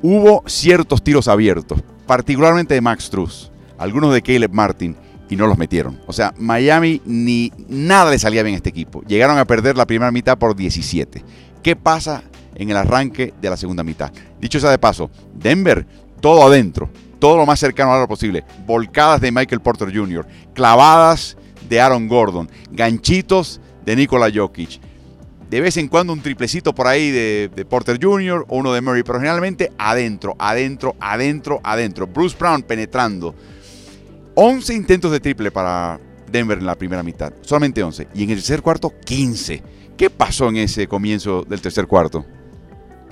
Hubo 0.02 0.42
ciertos 0.46 1.02
tiros 1.02 1.28
abiertos, 1.28 1.80
particularmente 2.06 2.74
de 2.74 2.80
Max 2.80 3.08
Truss, 3.08 3.52
algunos 3.78 4.12
de 4.12 4.20
Caleb 4.20 4.52
Martin, 4.52 4.96
y 5.30 5.36
no 5.36 5.46
los 5.46 5.56
metieron. 5.56 6.00
O 6.06 6.12
sea, 6.12 6.34
Miami 6.36 7.00
ni 7.06 7.52
nada 7.68 8.10
le 8.10 8.18
salía 8.18 8.42
bien 8.42 8.54
a 8.54 8.56
este 8.56 8.68
equipo. 8.68 9.02
Llegaron 9.04 9.38
a 9.38 9.46
perder 9.46 9.76
la 9.76 9.86
primera 9.86 10.10
mitad 10.10 10.36
por 10.36 10.54
17. 10.54 11.24
¿Qué 11.62 11.76
pasa 11.76 12.22
en 12.54 12.68
el 12.68 12.76
arranque 12.76 13.32
de 13.40 13.48
la 13.48 13.56
segunda 13.56 13.84
mitad? 13.84 14.12
Dicho 14.40 14.60
sea 14.60 14.70
de 14.70 14.78
paso, 14.78 15.10
Denver, 15.32 15.86
todo 16.20 16.46
adentro, 16.46 16.90
todo 17.22 17.36
lo 17.36 17.46
más 17.46 17.60
cercano 17.60 17.94
a 17.94 18.00
lo 18.00 18.08
posible. 18.08 18.42
Volcadas 18.66 19.20
de 19.20 19.30
Michael 19.30 19.60
Porter 19.60 19.96
Jr., 19.96 20.26
clavadas 20.54 21.36
de 21.68 21.80
Aaron 21.80 22.08
Gordon, 22.08 22.50
ganchitos 22.72 23.60
de 23.84 23.94
Nikola 23.94 24.28
Jokic. 24.34 24.80
De 25.48 25.60
vez 25.60 25.76
en 25.76 25.86
cuando 25.86 26.12
un 26.12 26.20
triplecito 26.20 26.74
por 26.74 26.88
ahí 26.88 27.12
de, 27.12 27.66
Porter 27.70 28.00
Jr. 28.02 28.44
o 28.48 28.56
uno 28.56 28.72
de 28.72 28.80
Murray, 28.80 29.04
pero 29.04 29.20
generalmente 29.20 29.70
adentro, 29.78 30.34
adentro, 30.36 30.96
adentro, 30.98 31.60
adentro. 31.62 32.08
Bruce 32.08 32.36
Brown 32.36 32.60
penetrando. 32.64 33.36
11 34.34 34.74
intentos 34.74 35.12
de 35.12 35.20
triple 35.20 35.52
para 35.52 36.00
Denver 36.28 36.58
en 36.58 36.66
la 36.66 36.74
primera 36.74 37.04
mitad, 37.04 37.32
solamente 37.42 37.84
11. 37.84 38.08
Y 38.16 38.24
en 38.24 38.30
el 38.30 38.36
tercer 38.38 38.62
cuarto, 38.62 38.92
15. 39.04 39.62
¿Qué 39.96 40.10
pasó 40.10 40.48
en 40.48 40.56
ese 40.56 40.88
comienzo 40.88 41.44
del 41.44 41.60
tercer 41.60 41.86
cuarto? 41.86 42.26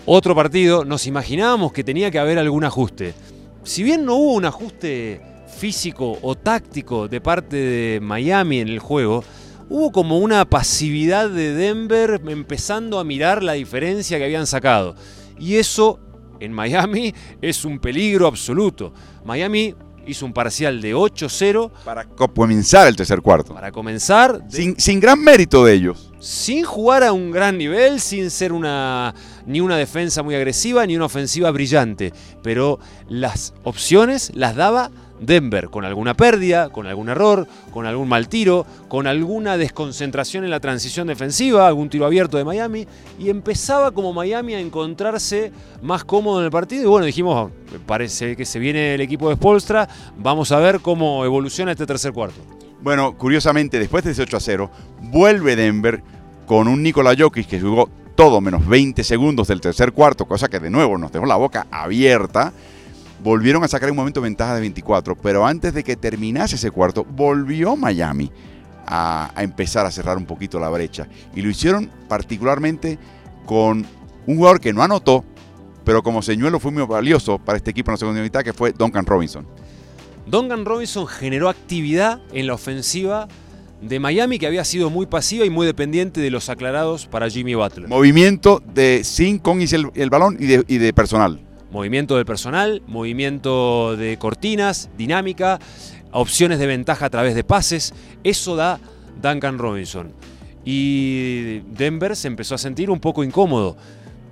Otro 0.04 0.34
partido, 0.34 0.84
nos 0.84 1.06
imaginábamos 1.06 1.72
que 1.72 1.84
tenía 1.84 2.10
que 2.10 2.18
haber 2.18 2.40
algún 2.40 2.64
ajuste 2.64 3.14
si 3.62 3.82
bien 3.82 4.04
no 4.04 4.14
hubo 4.16 4.34
un 4.34 4.44
ajuste 4.44 5.20
físico 5.58 6.18
o 6.22 6.34
táctico 6.34 7.08
de 7.08 7.20
parte 7.20 7.56
de 7.56 8.00
Miami 8.00 8.60
en 8.60 8.68
el 8.68 8.78
juego, 8.78 9.24
hubo 9.68 9.92
como 9.92 10.18
una 10.18 10.44
pasividad 10.44 11.28
de 11.28 11.54
Denver 11.54 12.20
empezando 12.26 12.98
a 12.98 13.04
mirar 13.04 13.42
la 13.42 13.52
diferencia 13.52 14.18
que 14.18 14.24
habían 14.24 14.46
sacado. 14.46 14.94
Y 15.38 15.56
eso 15.56 16.00
en 16.40 16.52
Miami 16.52 17.14
es 17.42 17.64
un 17.64 17.78
peligro 17.78 18.26
absoluto. 18.26 18.92
Miami 19.24 19.74
hizo 20.06 20.26
un 20.26 20.32
parcial 20.32 20.80
de 20.80 20.94
8-0. 20.94 21.70
Para 21.84 22.04
comenzar 22.06 22.88
el 22.88 22.96
tercer 22.96 23.20
cuarto. 23.20 23.54
Para 23.54 23.70
comenzar. 23.70 24.42
Sin, 24.48 24.78
sin, 24.78 24.98
gran 24.98 25.22
mérito 25.22 25.64
de 25.64 25.74
ellos. 25.74 26.10
Sin 26.18 26.64
jugar 26.64 27.04
a 27.04 27.12
un 27.12 27.30
gran 27.30 27.56
nivel, 27.56 28.00
sin 28.00 28.30
ser 28.30 28.52
una, 28.52 29.14
ni 29.46 29.60
una 29.60 29.76
defensa 29.76 30.22
muy 30.22 30.34
agresiva, 30.34 30.86
ni 30.86 30.96
una 30.96 31.06
ofensiva 31.06 31.50
brillante. 31.50 32.12
Pero 32.42 32.78
las 33.08 33.54
opciones 33.64 34.32
las 34.34 34.56
daba 34.56 34.90
Denver, 35.20 35.68
con 35.68 35.84
alguna 35.84 36.14
pérdida, 36.14 36.70
con 36.70 36.86
algún 36.86 37.10
error, 37.10 37.46
con 37.70 37.86
algún 37.86 38.08
mal 38.08 38.28
tiro, 38.28 38.66
con 38.88 39.06
alguna 39.06 39.56
desconcentración 39.56 40.44
en 40.44 40.50
la 40.50 40.60
transición 40.60 41.06
defensiva, 41.06 41.66
algún 41.66 41.90
tiro 41.90 42.06
abierto 42.06 42.38
de 42.38 42.44
Miami, 42.44 42.86
y 43.18 43.28
empezaba 43.28 43.90
como 43.92 44.12
Miami 44.12 44.54
a 44.54 44.60
encontrarse 44.60 45.52
más 45.82 46.04
cómodo 46.04 46.40
en 46.40 46.46
el 46.46 46.50
partido. 46.50 46.84
Y 46.84 46.86
bueno, 46.86 47.06
dijimos, 47.06 47.50
parece 47.86 48.34
que 48.34 48.46
se 48.46 48.58
viene 48.58 48.94
el 48.94 49.00
equipo 49.02 49.28
de 49.28 49.36
Spolstra, 49.36 49.88
vamos 50.16 50.52
a 50.52 50.58
ver 50.58 50.80
cómo 50.80 51.24
evoluciona 51.24 51.72
este 51.72 51.86
tercer 51.86 52.12
cuarto. 52.12 52.40
Bueno, 52.80 53.14
curiosamente, 53.16 53.78
después 53.78 54.02
de 54.04 54.12
ese 54.12 54.22
8 54.22 54.36
a 54.38 54.40
0, 54.40 54.70
vuelve 55.02 55.54
Denver 55.54 56.02
con 56.46 56.66
un 56.66 56.82
Nikola 56.82 57.14
Jokic 57.16 57.46
que 57.46 57.60
jugó 57.60 57.90
todo 58.20 58.42
menos 58.42 58.66
20 58.66 59.02
segundos 59.02 59.48
del 59.48 59.62
tercer 59.62 59.92
cuarto, 59.92 60.26
cosa 60.26 60.46
que 60.46 60.60
de 60.60 60.68
nuevo 60.68 60.98
nos 60.98 61.10
dejó 61.10 61.24
la 61.24 61.36
boca 61.36 61.66
abierta 61.70 62.52
volvieron 63.24 63.64
a 63.64 63.68
sacar 63.68 63.90
un 63.90 63.96
momento 63.96 64.20
ventaja 64.20 64.54
de 64.54 64.60
24, 64.60 65.16
pero 65.16 65.46
antes 65.46 65.72
de 65.72 65.82
que 65.82 65.96
terminase 65.96 66.56
ese 66.56 66.70
cuarto, 66.70 67.02
volvió 67.02 67.76
Miami 67.76 68.30
a, 68.86 69.32
empezar 69.38 69.86
a 69.86 69.90
cerrar 69.90 70.18
un 70.18 70.26
poquito 70.26 70.60
la 70.60 70.68
brecha. 70.68 71.08
Y 71.34 71.40
lo 71.40 71.48
hicieron 71.48 71.90
particularmente 72.08 72.98
con 73.46 73.86
un 74.26 74.36
jugador 74.36 74.60
que 74.60 74.74
no 74.74 74.82
anotó, 74.82 75.24
pero 75.86 76.02
como 76.02 76.20
señuelo 76.20 76.60
fue 76.60 76.72
muy 76.72 76.84
valioso 76.84 77.38
para 77.38 77.56
este 77.56 77.70
equipo 77.70 77.90
en 77.90 77.94
la 77.94 77.98
segunda 78.00 78.20
mitad, 78.20 78.42
que 78.42 78.52
fue 78.52 78.72
Duncan 78.72 79.06
Robinson. 79.06 79.46
Duncan 80.26 80.66
Robinson 80.66 81.06
generó 81.06 81.48
actividad 81.48 82.20
en 82.34 82.48
la 82.48 82.52
ofensiva 82.52 83.28
de 83.80 83.98
Miami 83.98 84.38
que 84.38 84.46
había 84.46 84.64
sido 84.64 84.90
muy 84.90 85.06
pasiva 85.06 85.44
y 85.44 85.50
muy 85.50 85.66
dependiente 85.66 86.20
de 86.20 86.30
los 86.30 86.48
aclarados 86.48 87.06
para 87.06 87.28
Jimmy 87.28 87.54
Butler. 87.54 87.88
Movimiento 87.88 88.62
de 88.74 89.02
sin 89.04 89.38
con 89.38 89.60
el, 89.60 89.90
el 89.94 90.10
balón 90.10 90.36
y 90.38 90.46
de, 90.46 90.64
y 90.68 90.78
de 90.78 90.92
personal. 90.92 91.40
Movimiento 91.70 92.16
del 92.16 92.26
personal, 92.26 92.82
movimiento 92.86 93.96
de 93.96 94.18
cortinas, 94.18 94.90
dinámica, 94.98 95.60
opciones 96.10 96.58
de 96.58 96.66
ventaja 96.66 97.06
a 97.06 97.10
través 97.10 97.34
de 97.34 97.44
pases. 97.44 97.94
Eso 98.24 98.56
da 98.56 98.80
Duncan 99.22 99.58
Robinson. 99.58 100.12
Y 100.64 101.60
Denver 101.60 102.16
se 102.16 102.28
empezó 102.28 102.56
a 102.56 102.58
sentir 102.58 102.90
un 102.90 103.00
poco 103.00 103.24
incómodo. 103.24 103.76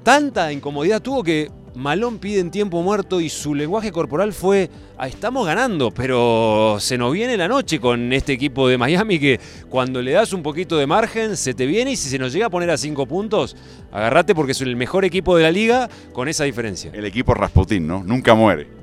Tanta 0.02 0.52
incomodidad 0.52 1.00
tuvo 1.00 1.22
que 1.22 1.50
Malón 1.78 2.18
pide 2.18 2.40
en 2.40 2.50
tiempo 2.50 2.82
muerto 2.82 3.20
y 3.20 3.28
su 3.28 3.54
lenguaje 3.54 3.92
corporal 3.92 4.32
fue, 4.32 4.68
ah, 4.96 5.06
estamos 5.06 5.46
ganando, 5.46 5.92
pero 5.92 6.78
se 6.80 6.98
nos 6.98 7.12
viene 7.12 7.36
la 7.36 7.46
noche 7.46 7.78
con 7.78 8.12
este 8.12 8.32
equipo 8.32 8.66
de 8.66 8.76
Miami 8.76 9.20
que 9.20 9.38
cuando 9.68 10.02
le 10.02 10.10
das 10.10 10.32
un 10.32 10.42
poquito 10.42 10.76
de 10.76 10.88
margen 10.88 11.36
se 11.36 11.54
te 11.54 11.66
viene 11.66 11.92
y 11.92 11.96
si 11.96 12.08
se 12.08 12.18
nos 12.18 12.32
llega 12.32 12.46
a 12.46 12.50
poner 12.50 12.68
a 12.70 12.76
cinco 12.76 13.06
puntos, 13.06 13.54
agarrate 13.92 14.34
porque 14.34 14.52
es 14.52 14.60
el 14.60 14.74
mejor 14.74 15.04
equipo 15.04 15.36
de 15.36 15.44
la 15.44 15.52
liga 15.52 15.88
con 16.12 16.26
esa 16.26 16.42
diferencia. 16.42 16.90
El 16.92 17.04
equipo 17.04 17.32
Rasputín, 17.32 17.86
¿no? 17.86 18.02
Nunca 18.02 18.34
muere 18.34 18.77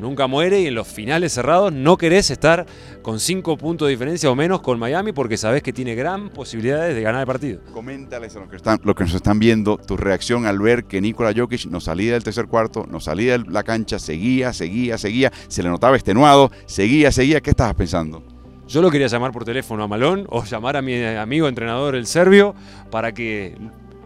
nunca 0.00 0.26
muere 0.26 0.60
y 0.60 0.66
en 0.66 0.74
los 0.74 0.88
finales 0.88 1.32
cerrados 1.32 1.72
no 1.72 1.96
querés 1.96 2.30
estar 2.30 2.66
con 3.02 3.20
cinco 3.20 3.56
puntos 3.56 3.86
de 3.86 3.92
diferencia 3.92 4.30
o 4.30 4.34
menos 4.34 4.60
con 4.60 4.78
Miami 4.78 5.12
porque 5.12 5.36
sabés 5.36 5.62
que 5.62 5.72
tiene 5.72 5.94
gran 5.94 6.30
posibilidades 6.30 6.94
de 6.94 7.02
ganar 7.02 7.20
el 7.20 7.26
partido. 7.26 7.60
Coméntales 7.72 8.34
a 8.36 8.40
los 8.40 8.48
que, 8.48 8.56
están, 8.56 8.80
los 8.82 8.94
que 8.94 9.04
nos 9.04 9.14
están 9.14 9.38
viendo 9.38 9.76
tu 9.76 9.96
reacción 9.96 10.46
al 10.46 10.58
ver 10.58 10.84
que 10.84 11.00
Nikola 11.00 11.32
Jokic 11.36 11.66
no 11.66 11.80
salía 11.80 12.14
del 12.14 12.24
tercer 12.24 12.46
cuarto, 12.46 12.86
no 12.88 13.00
salía 13.00 13.38
de 13.38 13.50
la 13.50 13.62
cancha, 13.62 13.98
seguía, 13.98 14.52
seguía, 14.52 14.98
seguía, 14.98 15.32
se 15.48 15.62
le 15.62 15.68
notaba 15.68 15.96
extenuado, 15.96 16.50
seguía, 16.66 17.12
seguía. 17.12 17.40
¿Qué 17.40 17.50
estabas 17.50 17.74
pensando? 17.74 18.22
Yo 18.68 18.82
lo 18.82 18.90
quería 18.90 19.08
llamar 19.08 19.32
por 19.32 19.44
teléfono 19.44 19.82
a 19.82 19.88
Malón 19.88 20.26
o 20.28 20.44
llamar 20.44 20.76
a 20.76 20.82
mi 20.82 21.02
amigo 21.02 21.48
entrenador, 21.48 21.96
el 21.96 22.06
serbio, 22.06 22.54
para 22.90 23.12
que 23.12 23.56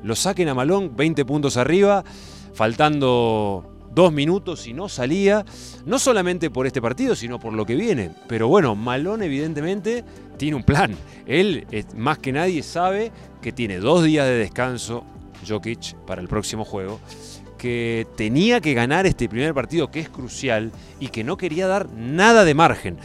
lo 0.02 0.16
saquen 0.16 0.48
a 0.48 0.54
Malón 0.54 0.96
20 0.96 1.24
puntos 1.26 1.58
arriba, 1.58 2.02
faltando 2.54 3.73
dos 3.94 4.12
minutos 4.12 4.66
y 4.66 4.72
no 4.72 4.88
salía, 4.88 5.44
no 5.86 5.98
solamente 5.98 6.50
por 6.50 6.66
este 6.66 6.82
partido, 6.82 7.14
sino 7.14 7.38
por 7.38 7.52
lo 7.52 7.64
que 7.64 7.74
viene. 7.74 8.10
Pero 8.26 8.48
bueno, 8.48 8.74
Malón 8.74 9.22
evidentemente 9.22 10.04
tiene 10.36 10.56
un 10.56 10.64
plan. 10.64 10.96
Él, 11.26 11.66
más 11.96 12.18
que 12.18 12.32
nadie, 12.32 12.62
sabe 12.62 13.12
que 13.40 13.52
tiene 13.52 13.78
dos 13.78 14.04
días 14.04 14.26
de 14.26 14.38
descanso, 14.38 15.04
Jokic, 15.46 15.94
para 16.06 16.20
el 16.20 16.28
próximo 16.28 16.64
juego, 16.64 17.00
que 17.58 18.06
tenía 18.16 18.60
que 18.60 18.74
ganar 18.74 19.06
este 19.06 19.28
primer 19.28 19.54
partido 19.54 19.90
que 19.90 20.00
es 20.00 20.08
crucial 20.08 20.72
y 21.00 21.08
que 21.08 21.24
no 21.24 21.36
quería 21.36 21.66
dar 21.66 21.88
nada 21.90 22.44
de 22.44 22.54
margen. 22.54 22.98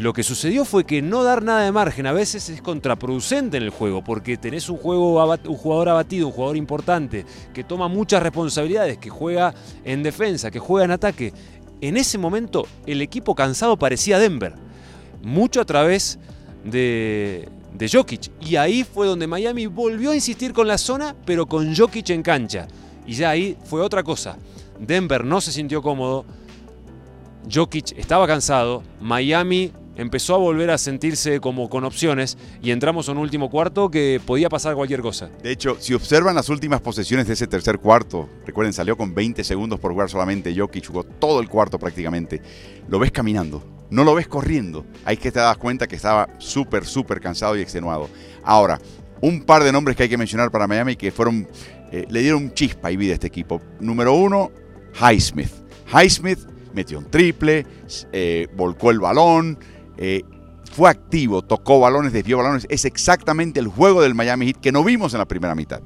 Lo 0.00 0.14
que 0.14 0.22
sucedió 0.22 0.64
fue 0.64 0.84
que 0.84 1.02
no 1.02 1.22
dar 1.24 1.42
nada 1.42 1.60
de 1.62 1.72
margen 1.72 2.06
a 2.06 2.12
veces 2.12 2.48
es 2.48 2.62
contraproducente 2.62 3.58
en 3.58 3.64
el 3.64 3.68
juego, 3.68 4.02
porque 4.02 4.38
tenés 4.38 4.70
un, 4.70 4.78
juego, 4.78 5.22
un 5.22 5.56
jugador 5.58 5.90
abatido, 5.90 6.28
un 6.28 6.32
jugador 6.32 6.56
importante, 6.56 7.26
que 7.52 7.64
toma 7.64 7.86
muchas 7.86 8.22
responsabilidades, 8.22 8.96
que 8.96 9.10
juega 9.10 9.52
en 9.84 10.02
defensa, 10.02 10.50
que 10.50 10.58
juega 10.58 10.86
en 10.86 10.92
ataque. 10.92 11.34
En 11.82 11.98
ese 11.98 12.16
momento 12.16 12.66
el 12.86 13.02
equipo 13.02 13.34
cansado 13.34 13.78
parecía 13.78 14.18
Denver, 14.18 14.54
mucho 15.22 15.60
a 15.60 15.66
través 15.66 16.18
de, 16.64 17.50
de 17.74 17.88
Jokic. 17.90 18.30
Y 18.40 18.56
ahí 18.56 18.84
fue 18.84 19.06
donde 19.06 19.26
Miami 19.26 19.66
volvió 19.66 20.12
a 20.12 20.14
insistir 20.14 20.54
con 20.54 20.66
la 20.66 20.78
zona, 20.78 21.14
pero 21.26 21.44
con 21.44 21.76
Jokic 21.76 22.08
en 22.08 22.22
cancha. 22.22 22.68
Y 23.06 23.16
ya 23.16 23.28
ahí 23.28 23.54
fue 23.64 23.82
otra 23.82 24.02
cosa. 24.02 24.38
Denver 24.78 25.26
no 25.26 25.42
se 25.42 25.52
sintió 25.52 25.82
cómodo, 25.82 26.24
Jokic 27.52 27.92
estaba 27.98 28.26
cansado, 28.26 28.82
Miami 28.98 29.72
empezó 29.96 30.34
a 30.34 30.38
volver 30.38 30.70
a 30.70 30.78
sentirse 30.78 31.40
como 31.40 31.68
con 31.68 31.84
opciones 31.84 32.38
y 32.62 32.70
entramos 32.70 33.08
en 33.08 33.16
un 33.16 33.22
último 33.22 33.50
cuarto 33.50 33.90
que 33.90 34.20
podía 34.24 34.48
pasar 34.48 34.74
cualquier 34.74 35.00
cosa. 35.00 35.30
De 35.42 35.50
hecho, 35.50 35.76
si 35.80 35.94
observan 35.94 36.34
las 36.34 36.48
últimas 36.48 36.80
posesiones 36.80 37.26
de 37.26 37.34
ese 37.34 37.46
tercer 37.46 37.78
cuarto, 37.78 38.28
recuerden, 38.46 38.72
salió 38.72 38.96
con 38.96 39.14
20 39.14 39.44
segundos 39.44 39.80
por 39.80 39.92
jugar 39.92 40.10
solamente 40.10 40.54
Jokic, 40.56 40.86
jugó 40.86 41.04
todo 41.04 41.40
el 41.40 41.48
cuarto 41.48 41.78
prácticamente. 41.78 42.40
Lo 42.88 42.98
ves 42.98 43.12
caminando, 43.12 43.62
no 43.90 44.04
lo 44.04 44.14
ves 44.14 44.28
corriendo. 44.28 44.84
Ahí 45.04 45.16
que 45.16 45.32
te 45.32 45.38
das 45.38 45.58
cuenta 45.58 45.86
que 45.86 45.96
estaba 45.96 46.28
súper, 46.38 46.84
súper 46.84 47.20
cansado 47.20 47.56
y 47.56 47.60
extenuado. 47.60 48.08
Ahora, 48.42 48.80
un 49.20 49.42
par 49.42 49.62
de 49.64 49.72
nombres 49.72 49.96
que 49.96 50.04
hay 50.04 50.08
que 50.08 50.16
mencionar 50.16 50.50
para 50.50 50.66
Miami 50.66 50.96
que 50.96 51.12
fueron, 51.12 51.46
eh, 51.92 52.06
le 52.08 52.20
dieron 52.20 52.52
chispa 52.54 52.90
y 52.90 52.96
vida 52.96 53.12
a 53.12 53.14
este 53.14 53.26
equipo. 53.26 53.60
Número 53.80 54.14
uno, 54.14 54.50
Highsmith. 54.94 55.52
Highsmith 55.92 56.38
metió 56.72 56.98
un 56.98 57.10
triple, 57.10 57.66
eh, 58.12 58.48
volcó 58.56 58.90
el 58.90 59.00
balón, 59.00 59.58
eh, 60.00 60.24
fue 60.72 60.88
activo, 60.88 61.42
tocó 61.42 61.78
balones, 61.78 62.12
desvió 62.12 62.38
balones. 62.38 62.66
Es 62.70 62.84
exactamente 62.84 63.60
el 63.60 63.68
juego 63.68 64.02
del 64.02 64.14
Miami 64.14 64.46
Heat 64.46 64.56
que 64.56 64.72
no 64.72 64.82
vimos 64.82 65.12
en 65.12 65.18
la 65.18 65.28
primera 65.28 65.54
mitad. 65.54 65.82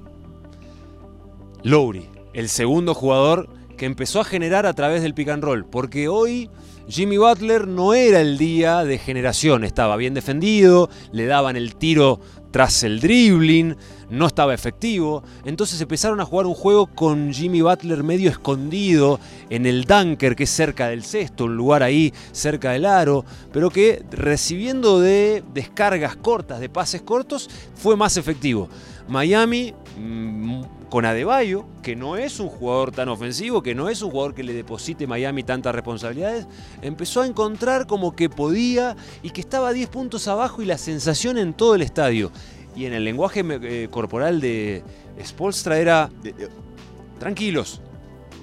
Lowry, 1.64 2.08
el 2.32 2.48
segundo 2.48 2.94
jugador 2.94 3.48
que 3.76 3.86
empezó 3.86 4.20
a 4.20 4.24
generar 4.24 4.66
a 4.66 4.72
través 4.74 5.02
del 5.02 5.14
pick 5.14 5.28
and 5.30 5.42
roll, 5.42 5.64
porque 5.64 6.08
hoy 6.08 6.48
Jimmy 6.86 7.16
Butler 7.16 7.66
no 7.66 7.94
era 7.94 8.20
el 8.20 8.38
día 8.38 8.84
de 8.84 8.98
generación, 8.98 9.64
estaba 9.64 9.96
bien 9.96 10.14
defendido, 10.14 10.90
le 11.10 11.26
daban 11.26 11.56
el 11.56 11.74
tiro 11.74 12.20
tras 12.52 12.84
el 12.84 13.00
dribbling, 13.00 13.76
no 14.14 14.26
estaba 14.26 14.54
efectivo. 14.54 15.22
Entonces 15.44 15.80
empezaron 15.80 16.20
a 16.20 16.24
jugar 16.24 16.46
un 16.46 16.54
juego 16.54 16.86
con 16.86 17.32
Jimmy 17.32 17.60
Butler 17.60 18.02
medio 18.02 18.30
escondido 18.30 19.20
en 19.50 19.66
el 19.66 19.84
dunker, 19.84 20.36
que 20.36 20.44
es 20.44 20.50
cerca 20.50 20.88
del 20.88 21.04
cesto, 21.04 21.44
un 21.44 21.56
lugar 21.56 21.82
ahí 21.82 22.12
cerca 22.32 22.72
del 22.72 22.86
aro, 22.86 23.24
pero 23.52 23.70
que 23.70 24.04
recibiendo 24.10 25.00
de 25.00 25.42
descargas 25.52 26.16
cortas, 26.16 26.60
de 26.60 26.68
pases 26.68 27.02
cortos, 27.02 27.50
fue 27.74 27.96
más 27.96 28.16
efectivo. 28.16 28.68
Miami 29.08 29.74
mm, 29.98 30.62
con 30.88 31.04
Adebayo, 31.04 31.66
que 31.82 31.96
no 31.96 32.16
es 32.16 32.38
un 32.40 32.48
jugador 32.48 32.92
tan 32.92 33.08
ofensivo, 33.08 33.62
que 33.62 33.74
no 33.74 33.88
es 33.88 34.00
un 34.00 34.10
jugador 34.10 34.32
que 34.32 34.44
le 34.44 34.52
deposite 34.52 35.06
Miami 35.06 35.42
tantas 35.42 35.74
responsabilidades, 35.74 36.46
empezó 36.82 37.22
a 37.22 37.26
encontrar 37.26 37.86
como 37.86 38.14
que 38.14 38.30
podía 38.30 38.96
y 39.22 39.30
que 39.30 39.40
estaba 39.40 39.72
10 39.72 39.88
puntos 39.88 40.28
abajo 40.28 40.62
y 40.62 40.66
la 40.66 40.78
sensación 40.78 41.36
en 41.36 41.52
todo 41.52 41.74
el 41.74 41.82
estadio 41.82 42.30
y 42.74 42.86
en 42.86 42.92
el 42.92 43.04
lenguaje 43.04 43.44
eh, 43.46 43.88
corporal 43.90 44.40
de 44.40 44.82
Spolstra 45.24 45.78
era 45.78 46.10
tranquilos, 47.18 47.80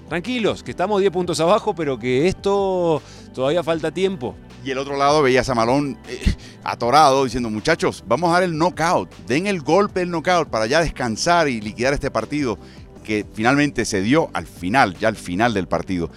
tranquilos, 0.10 0.64
que 0.64 0.72
estamos 0.72 1.00
10 1.00 1.12
puntos 1.12 1.40
abajo, 1.40 1.76
pero 1.76 2.00
que 2.00 2.28
esto 2.28 3.02
todavía 3.34 3.64
falta 3.64 3.92
tiempo. 3.92 4.36
Y 4.64 4.72
el 4.72 4.78
otro 4.78 4.96
lado 4.96 5.24
veías 5.24 5.50
a 5.50 5.56
Malón 5.56 5.98
eh, 6.08 6.20
atorado 6.64 7.24
diciendo, 7.24 7.50
muchachos, 7.50 8.04
vamos 8.08 8.30
a 8.30 8.34
dar 8.34 8.44
el 8.44 8.58
knockout, 8.58 9.14
den 9.28 9.48
el 9.48 9.62
golpe 9.62 10.02
del 10.02 10.12
knockout 10.12 10.50
para 10.50 10.68
ya 10.68 10.82
descansar 10.82 11.48
y 11.48 11.62
liquidar 11.62 11.94
este 11.94 12.12
partido 12.12 12.60
que 13.04 13.26
finalmente 13.34 13.86
se 13.86 14.02
dio 14.02 14.30
al 14.34 14.46
final, 14.46 14.96
ya 14.98 15.08
al 15.08 15.16
final 15.16 15.54
del 15.54 15.68
partido. 15.68 16.12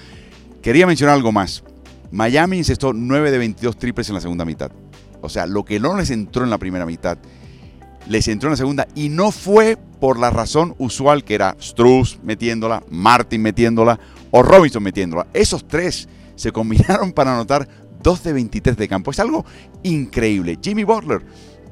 Quería 0.63 0.87
mencionar 0.87 1.15
algo 1.15 1.33
más. 1.33 1.65
Miami 2.11 2.59
incestó 2.59 2.93
9 2.93 3.31
de 3.31 3.39
22 3.39 3.77
triples 3.77 4.09
en 4.09 4.15
la 4.15 4.21
segunda 4.21 4.45
mitad. 4.45 4.71
O 5.21 5.29
sea, 5.29 5.47
lo 5.47 5.65
que 5.65 5.81
no 5.81 5.97
les 5.97 6.11
entró 6.11 6.45
en 6.45 6.51
la 6.51 6.59
primera 6.59 6.85
mitad 6.85 7.19
les 8.09 8.29
entró 8.29 8.49
en 8.49 8.53
la 8.53 8.57
segunda 8.57 8.89
y 8.95 9.09
no 9.09 9.31
fue 9.31 9.79
por 10.01 10.19
la 10.19 10.31
razón 10.31 10.75
usual 10.79 11.25
que 11.25 11.35
era 11.35 11.57
Struz 11.61 12.19
metiéndola, 12.23 12.83
Martin 12.91 13.43
metiéndola 13.43 13.99
o 14.31 14.43
Robinson 14.43 14.83
metiéndola. 14.83 15.27
Esos 15.33 15.67
tres 15.67 16.09
se 16.37 16.53
combinaron 16.53 17.13
para 17.13 17.35
anotar 17.35 17.69
2 18.03 18.23
de 18.23 18.33
23 18.33 18.77
de 18.77 18.89
campo. 18.89 19.11
Es 19.11 19.21
algo 19.21 19.45
increíble. 19.83 20.59
Jimmy 20.63 20.85
Butler 20.85 21.23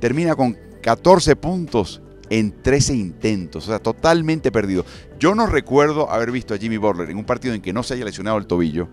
termina 0.01 0.35
con 0.35 0.57
14 0.83 1.37
puntos 1.37 2.01
en 2.31 2.63
13 2.63 2.95
intentos, 2.95 3.65
o 3.65 3.67
sea, 3.69 3.79
totalmente 3.79 4.51
perdido. 4.51 4.87
Yo 5.19 5.35
no 5.35 5.47
recuerdo 5.47 6.11
haber 6.11 6.31
visto 6.31 6.55
a 6.55 6.59
Jimmy 6.59 6.79
Butler 6.79 7.11
en 7.11 7.19
un 7.19 7.25
partido 7.25 7.55
en 7.55 7.61
que 7.61 7.75
no 7.75 7.83
se 7.83 7.95
haya 7.95 8.05
lesionado 8.05 8.39
el 8.39 8.47
tobillo 8.47 8.89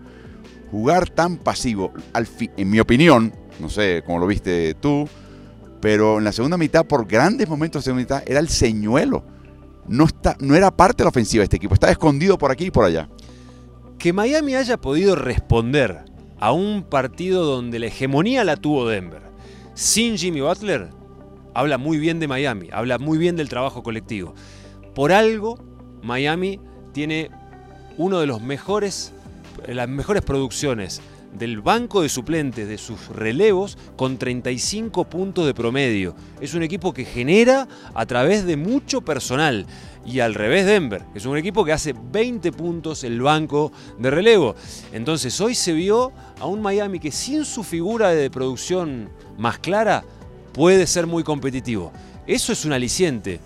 jugar 0.70 1.08
tan 1.10 1.36
pasivo, 1.36 1.92
al 2.12 2.28
en 2.38 2.70
mi 2.70 2.80
opinión, 2.80 3.32
no 3.58 3.68
sé 3.68 4.02
cómo 4.06 4.18
lo 4.18 4.26
viste 4.26 4.74
tú, 4.74 5.08
pero 5.80 6.18
en 6.18 6.24
la 6.24 6.32
segunda 6.32 6.56
mitad, 6.56 6.84
por 6.84 7.06
grandes 7.06 7.48
momentos 7.48 7.82
de 7.82 7.84
segunda 7.84 8.02
mitad, 8.02 8.22
era 8.26 8.40
el 8.40 8.48
señuelo. 8.48 9.24
No, 9.88 10.04
está, 10.04 10.36
no 10.40 10.54
era 10.54 10.70
parte 10.70 10.98
de 10.98 11.04
la 11.04 11.10
ofensiva 11.10 11.42
este 11.42 11.56
equipo, 11.56 11.74
estaba 11.74 11.90
escondido 11.90 12.38
por 12.38 12.50
aquí 12.50 12.66
y 12.66 12.70
por 12.70 12.84
allá. 12.84 13.08
Que 13.98 14.12
Miami 14.12 14.54
haya 14.54 14.80
podido 14.80 15.16
responder 15.16 16.04
a 16.38 16.52
un 16.52 16.84
partido 16.84 17.44
donde 17.44 17.78
la 17.78 17.86
hegemonía 17.86 18.44
la 18.44 18.56
tuvo 18.56 18.88
Denver 18.88 19.30
sin 19.80 20.18
Jimmy 20.18 20.42
Butler, 20.42 20.90
habla 21.54 21.78
muy 21.78 21.98
bien 21.98 22.20
de 22.20 22.28
Miami, 22.28 22.68
habla 22.70 22.98
muy 22.98 23.16
bien 23.16 23.36
del 23.36 23.48
trabajo 23.48 23.82
colectivo. 23.82 24.34
Por 24.94 25.10
algo, 25.10 25.58
Miami 26.02 26.60
tiene 26.92 27.30
uno 27.96 28.20
de 28.20 28.26
los 28.26 28.42
mejores, 28.42 29.14
las 29.66 29.88
mejores 29.88 30.22
producciones 30.22 31.00
del 31.32 31.60
banco 31.60 32.02
de 32.02 32.08
suplentes 32.08 32.68
de 32.68 32.78
sus 32.78 33.08
relevos 33.08 33.78
con 33.96 34.18
35 34.18 35.04
puntos 35.04 35.46
de 35.46 35.54
promedio. 35.54 36.14
Es 36.40 36.54
un 36.54 36.62
equipo 36.62 36.92
que 36.92 37.04
genera 37.04 37.68
a 37.94 38.06
través 38.06 38.44
de 38.44 38.56
mucho 38.56 39.00
personal. 39.02 39.66
Y 40.04 40.20
al 40.20 40.34
revés 40.34 40.66
Denver, 40.66 41.02
es 41.14 41.26
un 41.26 41.36
equipo 41.36 41.64
que 41.64 41.72
hace 41.72 41.94
20 41.94 42.52
puntos 42.52 43.04
el 43.04 43.20
banco 43.20 43.70
de 43.98 44.10
relevo. 44.10 44.54
Entonces 44.92 45.38
hoy 45.40 45.54
se 45.54 45.72
vio 45.72 46.12
a 46.40 46.46
un 46.46 46.62
Miami 46.62 46.98
que 46.98 47.12
sin 47.12 47.44
su 47.44 47.62
figura 47.62 48.08
de 48.10 48.30
producción 48.30 49.10
más 49.38 49.58
clara 49.58 50.04
puede 50.52 50.86
ser 50.86 51.06
muy 51.06 51.22
competitivo. 51.22 51.92
Eso 52.26 52.52
es 52.52 52.64
un 52.64 52.72
aliciente 52.72 53.40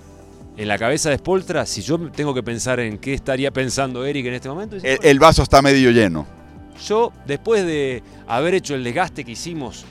en 0.57 0.69
la 0.69 0.79
cabeza 0.79 1.11
de 1.11 1.19
Spoltra, 1.19 1.67
si 1.67 1.83
yo 1.83 1.99
tengo 2.13 2.33
que 2.33 2.43
pensar 2.43 2.79
en 2.79 2.99
qué 2.99 3.15
estaría 3.15 3.51
pensando 3.51 4.05
Eric 4.05 4.27
en 4.27 4.35
este 4.35 4.49
momento. 4.49 4.77
el 4.81 5.19
vaso 5.19 5.43
está 5.43 5.61
medio 5.61 5.91
lleno. 5.91 6.34
Yo, 6.83 7.13
después 7.27 7.65
de 7.65 8.03
haber 8.27 8.55
hecho 8.55 8.75
el 8.75 8.85
desgaste 8.85 9.25
que 9.25 9.33
hicimos, 9.33 9.85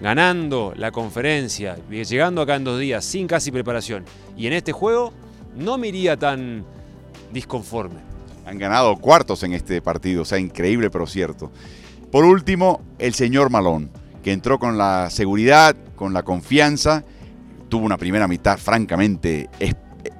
ganando 0.00 0.74
la 0.76 0.90
conferencia, 0.90 1.76
llegando 1.88 2.42
acá 2.42 2.56
en 2.56 2.64
dos 2.64 2.78
días 2.78 3.04
sin 3.04 3.26
casi 3.26 3.50
preparación, 3.50 4.04
y 4.36 4.46
en 4.46 4.52
este 4.52 4.72
juego, 4.72 5.12
no 5.56 5.78
me 5.78 5.88
iría 5.88 6.16
tan 6.16 6.64
disconforme. 7.32 8.00
Han 8.44 8.58
ganado 8.58 8.96
cuartos 8.96 9.42
en 9.42 9.54
este 9.54 9.80
partido, 9.80 10.22
o 10.22 10.24
sea, 10.24 10.38
increíble 10.38 10.90
pero 10.90 11.06
cierto. 11.06 11.50
Por 12.12 12.24
último, 12.24 12.80
el 12.98 13.14
señor 13.14 13.50
Malón, 13.50 13.90
que 14.22 14.32
entró 14.32 14.58
con 14.58 14.78
la 14.78 15.08
seguridad, 15.10 15.74
con 15.96 16.12
la 16.12 16.22
confianza, 16.22 17.04
tuvo 17.68 17.84
una 17.84 17.96
primera 17.96 18.28
mitad 18.28 18.58
francamente 18.58 19.48